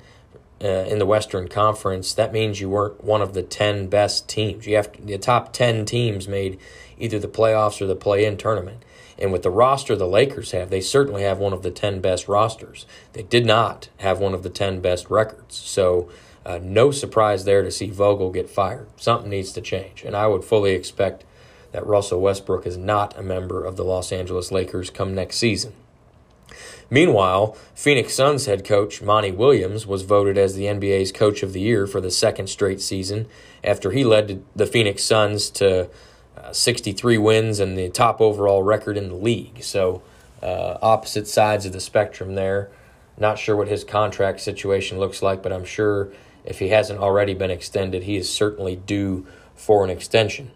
[0.62, 4.66] uh, in the Western Conference, that means you weren't one of the 10 best teams.
[4.66, 6.60] You have to, the top 10 teams made
[6.98, 8.84] either the playoffs or the play in tournament.
[9.18, 12.28] And with the roster the Lakers have, they certainly have one of the 10 best
[12.28, 12.86] rosters.
[13.12, 15.56] They did not have one of the 10 best records.
[15.56, 16.08] So
[16.44, 18.88] uh, no surprise there to see Vogel get fired.
[18.96, 20.02] Something needs to change.
[20.04, 21.24] And I would fully expect
[21.72, 25.72] that Russell Westbrook is not a member of the Los Angeles Lakers come next season.
[26.90, 31.60] Meanwhile, Phoenix Suns head coach Monty Williams was voted as the NBA's Coach of the
[31.60, 33.26] Year for the second straight season
[33.64, 35.88] after he led the Phoenix Suns to
[36.42, 39.62] uh, 63 wins and the top overall record in the league.
[39.62, 40.02] So,
[40.42, 42.70] uh, opposite sides of the spectrum there.
[43.16, 46.10] Not sure what his contract situation looks like, but I'm sure
[46.44, 50.50] if he hasn't already been extended, he is certainly due for an extension.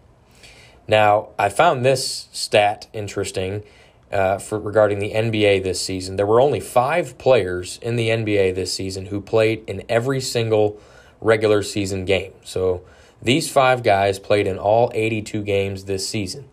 [0.87, 3.63] Now, I found this stat interesting
[4.11, 6.15] uh, for regarding the NBA this season.
[6.15, 10.79] There were only five players in the NBA this season who played in every single
[11.19, 12.33] regular season game.
[12.43, 12.83] So
[13.21, 16.49] these five guys played in all 82 games this season.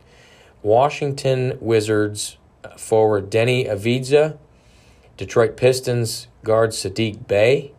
[0.62, 2.38] Washington Wizards
[2.76, 4.38] forward Deni Avdija,
[5.16, 7.72] Detroit Pistons guard Sadiq Bey,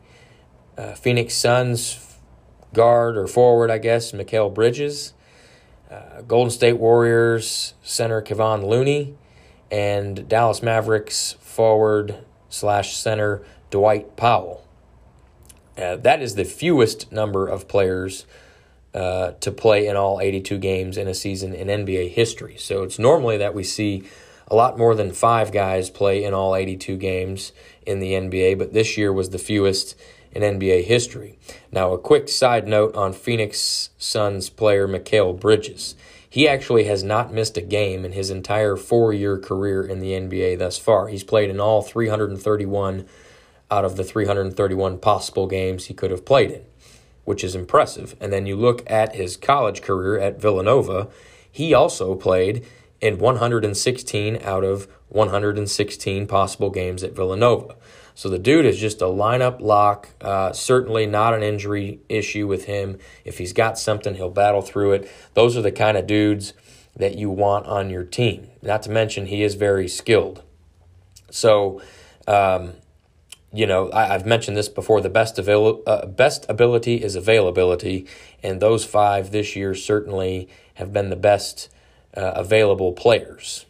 [0.77, 2.17] uh, Phoenix Suns
[2.73, 5.13] guard or forward, I guess, Mikal Bridges.
[5.89, 9.15] Uh, Golden State Warriors center Kevon Looney,
[9.71, 14.65] and Dallas Mavericks forward slash center Dwight Powell.
[15.77, 18.25] Uh, that is the fewest number of players
[18.95, 22.55] uh, to play in all 82 games in a season in NBA history.
[22.57, 24.05] So it's normally that we see
[24.47, 27.51] a lot more than five guys play in all 82 games
[27.85, 29.95] in the NBA, but this year was the fewest
[30.31, 31.37] in NBA history.
[31.71, 35.95] Now, a quick side note on Phoenix Suns player Mikal Bridges.
[36.29, 40.11] He actually has not missed a game in his entire four year career in the
[40.11, 41.07] NBA thus far.
[41.07, 43.05] He's played in all 331
[43.71, 46.61] out of the 331 possible games he could have played in,
[47.25, 48.15] which is impressive.
[48.21, 51.09] And then you look at his college career at Villanova,
[51.51, 52.65] he also played
[53.01, 57.75] in 116 out of 116 possible games at Villanova.
[58.13, 60.09] So the dude is just a lineup lock.
[60.21, 62.97] Uh, certainly not an injury issue with him.
[63.25, 65.11] If he's got something, he'll battle through it.
[65.33, 66.53] Those are the kind of dudes
[66.95, 68.47] that you want on your team.
[68.61, 70.43] Not to mention, he is very skilled.
[71.29, 71.81] So,
[72.25, 72.73] um,
[73.55, 75.01] you know, I, have mentioned this before.
[75.01, 78.05] The best avail- uh, best ability is availability,
[78.43, 81.69] and those five this year certainly have been the best
[82.15, 83.65] uh, available players.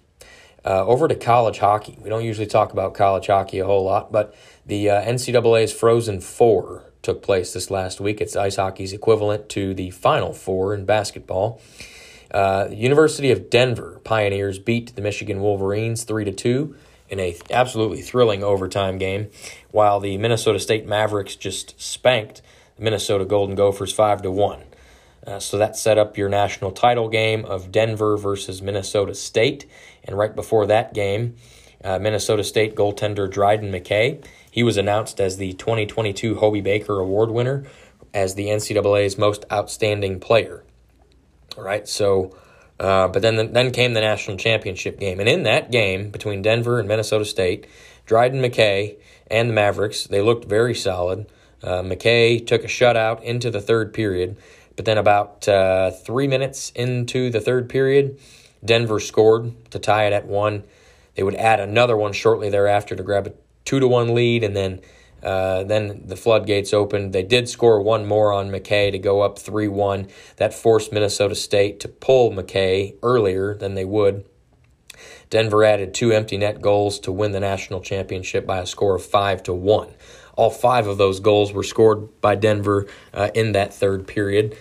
[0.66, 1.96] Uh, over to college hockey.
[2.02, 4.34] We don't usually talk about college hockey a whole lot, but
[4.66, 8.20] the uh, NCAA's Frozen Four took place this last week.
[8.20, 11.62] It's ice hockey's equivalent to the Final Four in basketball.
[12.32, 16.76] Uh, University of Denver Pioneers beat the Michigan Wolverines three to two
[17.10, 19.30] in a absolutely thrilling overtime game,
[19.72, 22.42] while the Minnesota State Mavericks just spanked
[22.78, 24.64] the Minnesota Golden Gophers five to one.
[25.26, 29.66] Uh, so that set up your national title game of Denver versus Minnesota State.
[30.04, 31.36] And right before that game,
[31.84, 37.32] uh, Minnesota State goaltender Dryden McKay, he was announced as the 2022 Hobey Baker Award
[37.32, 37.66] winner
[38.14, 40.64] as the NCAA's most outstanding player.
[41.58, 42.36] All right, so,
[42.80, 46.80] uh, but then then came the national championship game, and in that game between Denver
[46.80, 47.68] and Minnesota State,
[48.06, 48.98] Dryden McKay
[49.28, 51.26] and the Mavericks they looked very solid.
[51.64, 54.38] Uh, McKay took a shutout into the third period,
[54.76, 58.20] but then, about uh, three minutes into the third period,
[58.64, 60.64] Denver scored to tie it at one.
[61.16, 64.56] They would add another one shortly thereafter to grab a two to one lead, and
[64.56, 64.82] then
[65.26, 67.12] uh, then the floodgates opened.
[67.12, 70.08] They did score one more on McKay to go up three one.
[70.38, 74.24] That forced Minnesota State to pull McKay earlier than they would.
[75.32, 79.04] Denver added two empty net goals to win the national championship by a score of
[79.04, 79.90] five to one.
[80.36, 84.56] All five of those goals were scored by Denver uh, in that third period.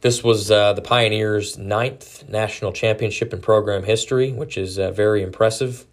[0.00, 5.22] This was uh, the Pioneers' ninth national championship in program history, which is uh, very
[5.22, 5.86] impressive.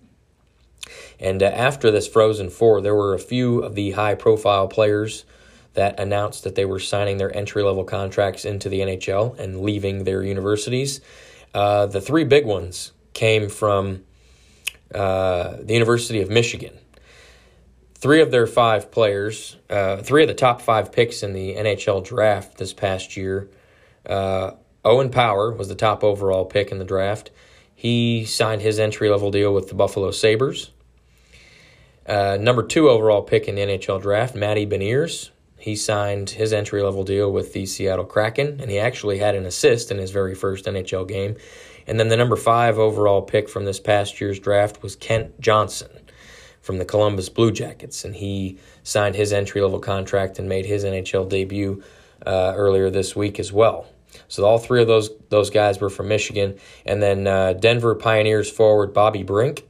[1.23, 5.25] And uh, after this Frozen Four, there were a few of the high profile players
[5.73, 10.03] that announced that they were signing their entry level contracts into the NHL and leaving
[10.03, 11.01] their universities.
[11.53, 14.03] Uh, the three big ones came from
[14.93, 16.77] uh, the University of Michigan
[18.03, 22.03] three of their five players, uh, three of the top five picks in the NHL
[22.03, 23.49] draft this past year.
[24.05, 24.51] Uh,
[24.83, 27.31] Owen Power was the top overall pick in the draft.
[27.73, 30.71] He signed his entry level deal with the Buffalo Sabres.
[32.05, 35.29] Uh, number two overall pick in the NHL draft, Matty Beniers.
[35.57, 39.45] He signed his entry level deal with the Seattle Kraken, and he actually had an
[39.45, 41.37] assist in his very first NHL game.
[41.87, 45.89] And then the number five overall pick from this past year's draft was Kent Johnson
[46.61, 50.83] from the Columbus Blue Jackets, and he signed his entry level contract and made his
[50.83, 51.83] NHL debut
[52.25, 53.85] uh, earlier this week as well.
[54.27, 58.49] So all three of those those guys were from Michigan, and then uh, Denver Pioneers
[58.49, 59.65] forward Bobby Brink.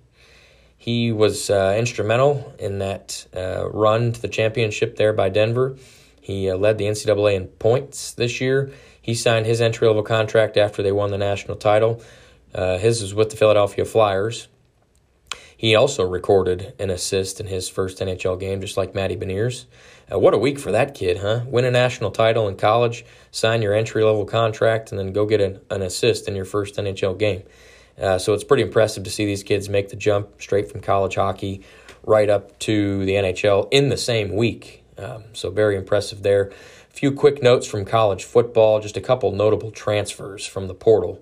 [0.83, 5.77] He was uh, instrumental in that uh, run to the championship there by Denver.
[6.19, 8.69] He uh, led the NCAA in points this year.
[9.01, 12.03] He signed his entry level contract after they won the national title.
[12.53, 14.49] Uh, his was with the Philadelphia Flyers.
[15.55, 19.63] He also recorded an assist in his first NHL game, just like Matty Beniers.
[20.11, 21.43] Uh, what a week for that kid, huh?
[21.47, 25.39] Win a national title in college, sign your entry level contract, and then go get
[25.39, 27.43] an, an assist in your first NHL game.
[27.99, 31.15] Uh, so it's pretty impressive to see these kids make the jump straight from college
[31.15, 31.61] hockey
[32.03, 34.83] right up to the NHL in the same week.
[34.97, 36.51] Um, so very impressive there.
[36.89, 41.21] A few quick notes from college football, just a couple notable transfers from the portal.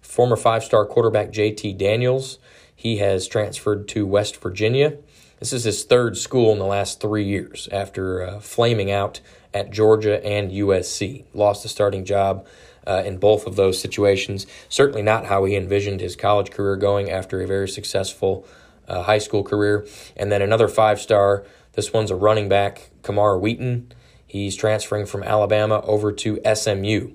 [0.00, 2.38] Former five star quarterback JT Daniels
[2.80, 4.96] he has transferred to West Virginia.
[5.38, 9.20] This is his third school in the last three years after uh, flaming out
[9.52, 11.24] at Georgia and USC.
[11.34, 12.46] Lost the starting job
[12.90, 14.46] uh, in both of those situations.
[14.68, 18.44] Certainly not how he envisioned his college career going after a very successful
[18.88, 19.86] uh, high school career.
[20.16, 21.44] And then another five star.
[21.74, 23.92] This one's a running back, Camar Wheaton.
[24.26, 27.12] He's transferring from Alabama over to SMU.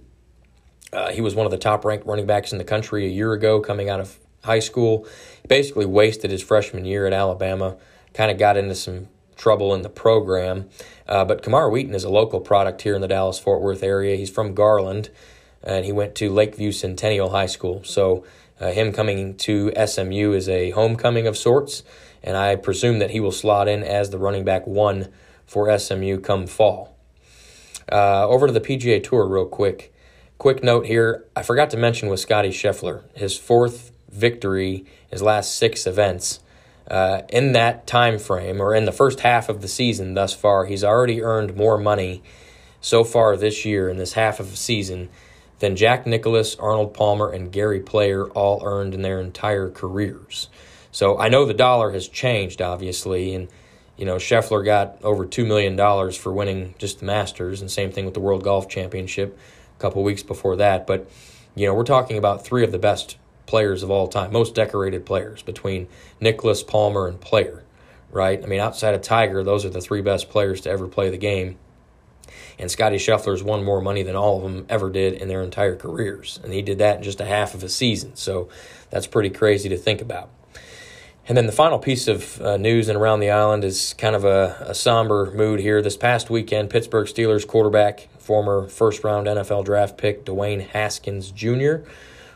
[0.93, 3.33] Uh, he was one of the top ranked running backs in the country a year
[3.33, 5.05] ago, coming out of high school.
[5.45, 7.75] Basically, wasted his freshman year at Alabama.
[8.13, 10.69] Kind of got into some trouble in the program.
[11.05, 14.15] Uh, but Camar Wheaton is a local product here in the Dallas Fort Worth area.
[14.15, 15.09] He's from Garland,
[15.65, 17.83] and he went to Lakeview Centennial High School.
[17.83, 18.23] So,
[18.59, 21.83] uh, him coming to SMU is a homecoming of sorts,
[22.23, 25.09] and I presume that he will slot in as the running back one
[25.45, 26.95] for SMU come fall.
[27.91, 29.93] Uh, over to the PGA Tour, real quick.
[30.37, 35.55] Quick note here I forgot to mention with Scotty Scheffler, his fourth victory his last
[35.55, 36.39] six events.
[36.89, 40.65] Uh, in that time frame, or in the first half of the season thus far,
[40.65, 42.21] he's already earned more money
[42.79, 45.09] so far this year in this half of the season
[45.59, 50.49] than Jack Nicklaus, Arnold Palmer, and Gary Player all earned in their entire careers.
[50.91, 53.47] So I know the dollar has changed, obviously, and
[53.97, 55.77] you know, Scheffler got over $2 million
[56.11, 59.37] for winning just the Masters, and same thing with the World Golf Championship
[59.77, 60.85] a couple weeks before that.
[60.85, 61.09] But,
[61.55, 65.05] you know, we're talking about three of the best players of all time, most decorated
[65.05, 65.87] players between
[66.19, 67.63] Nicklaus, Palmer, and Player,
[68.11, 68.43] right?
[68.43, 71.17] I mean, outside of Tiger, those are the three best players to ever play the
[71.17, 71.57] game.
[72.57, 75.75] And Scotty Scheffler's won more money than all of them ever did in their entire
[75.75, 76.39] careers.
[76.43, 78.15] And he did that in just a half of a season.
[78.15, 78.49] So
[78.89, 80.29] that's pretty crazy to think about.
[81.27, 84.23] And then the final piece of uh, news and around the island is kind of
[84.23, 85.81] a, a, somber mood here.
[85.81, 91.77] This past weekend, Pittsburgh Steelers quarterback, former first round NFL draft pick Dwayne Haskins Jr.,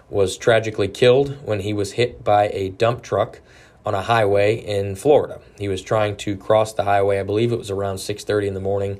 [0.10, 3.42] was tragically killed when he was hit by a dump truck
[3.86, 5.40] on a highway in Florida.
[5.60, 7.20] He was trying to cross the highway.
[7.20, 9.00] I believe it was around 6:30 in the morning.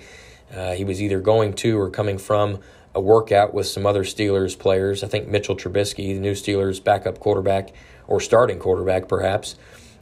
[0.54, 2.60] Uh, he was either going to or coming from
[2.96, 5.04] a workout with some other Steelers players.
[5.04, 7.70] I think Mitchell Trubisky, the new Steelers backup quarterback
[8.08, 9.56] or starting quarterback, perhaps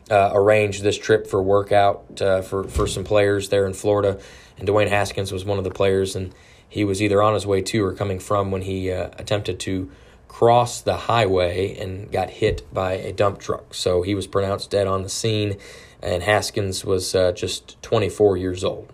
[0.09, 4.19] uh, arranged this trip for workout uh, for for some players there in Florida,
[4.57, 6.33] and Dwayne Haskins was one of the players, and
[6.67, 9.91] he was either on his way to or coming from when he uh, attempted to
[10.27, 13.73] cross the highway and got hit by a dump truck.
[13.73, 15.57] So he was pronounced dead on the scene,
[16.01, 18.91] and Haskins was uh, just 24 years old.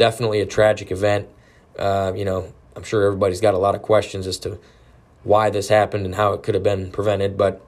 [0.00, 1.28] Definitely a tragic event.
[1.78, 4.58] Uh, you know, I'm sure everybody's got a lot of questions as to
[5.24, 7.60] why this happened and how it could have been prevented, but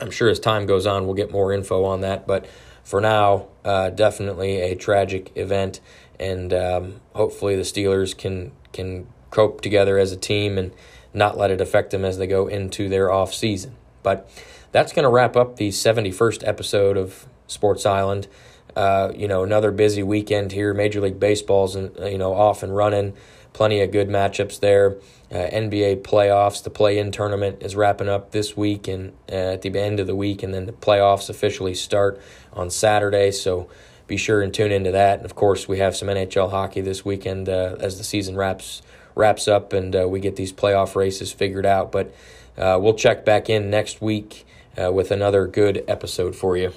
[0.00, 2.24] I'm sure as time goes on, we'll get more info on that.
[2.24, 2.46] But
[2.84, 5.80] for now, uh, definitely a tragic event,
[6.20, 10.70] and um, hopefully the Steelers can can cope together as a team and
[11.12, 13.74] not let it affect them as they go into their off season.
[14.04, 14.30] But
[14.70, 18.28] that's going to wrap up the 71st episode of Sports Island.
[18.76, 20.74] Uh, you know, another busy weekend here.
[20.74, 23.14] Major League Baseball's and you know off and running.
[23.52, 24.98] Plenty of good matchups there.
[25.32, 29.76] Uh, NBA playoffs, the play-in tournament is wrapping up this week and uh, at the
[29.78, 32.20] end of the week, and then the playoffs officially start
[32.52, 33.30] on Saturday.
[33.30, 33.68] So
[34.06, 35.18] be sure and tune into that.
[35.18, 38.82] And of course, we have some NHL hockey this weekend uh, as the season wraps
[39.14, 41.90] wraps up and uh, we get these playoff races figured out.
[41.90, 42.14] But
[42.56, 44.46] uh, we'll check back in next week
[44.80, 46.72] uh, with another good episode for you.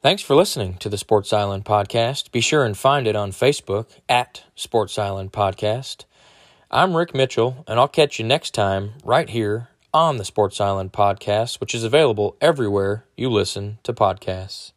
[0.00, 2.30] Thanks for listening to the Sports Island Podcast.
[2.30, 6.04] Be sure and find it on Facebook at Sports Island Podcast.
[6.70, 10.92] I'm Rick Mitchell, and I'll catch you next time right here on the Sports Island
[10.92, 14.70] Podcast, which is available everywhere you listen to podcasts.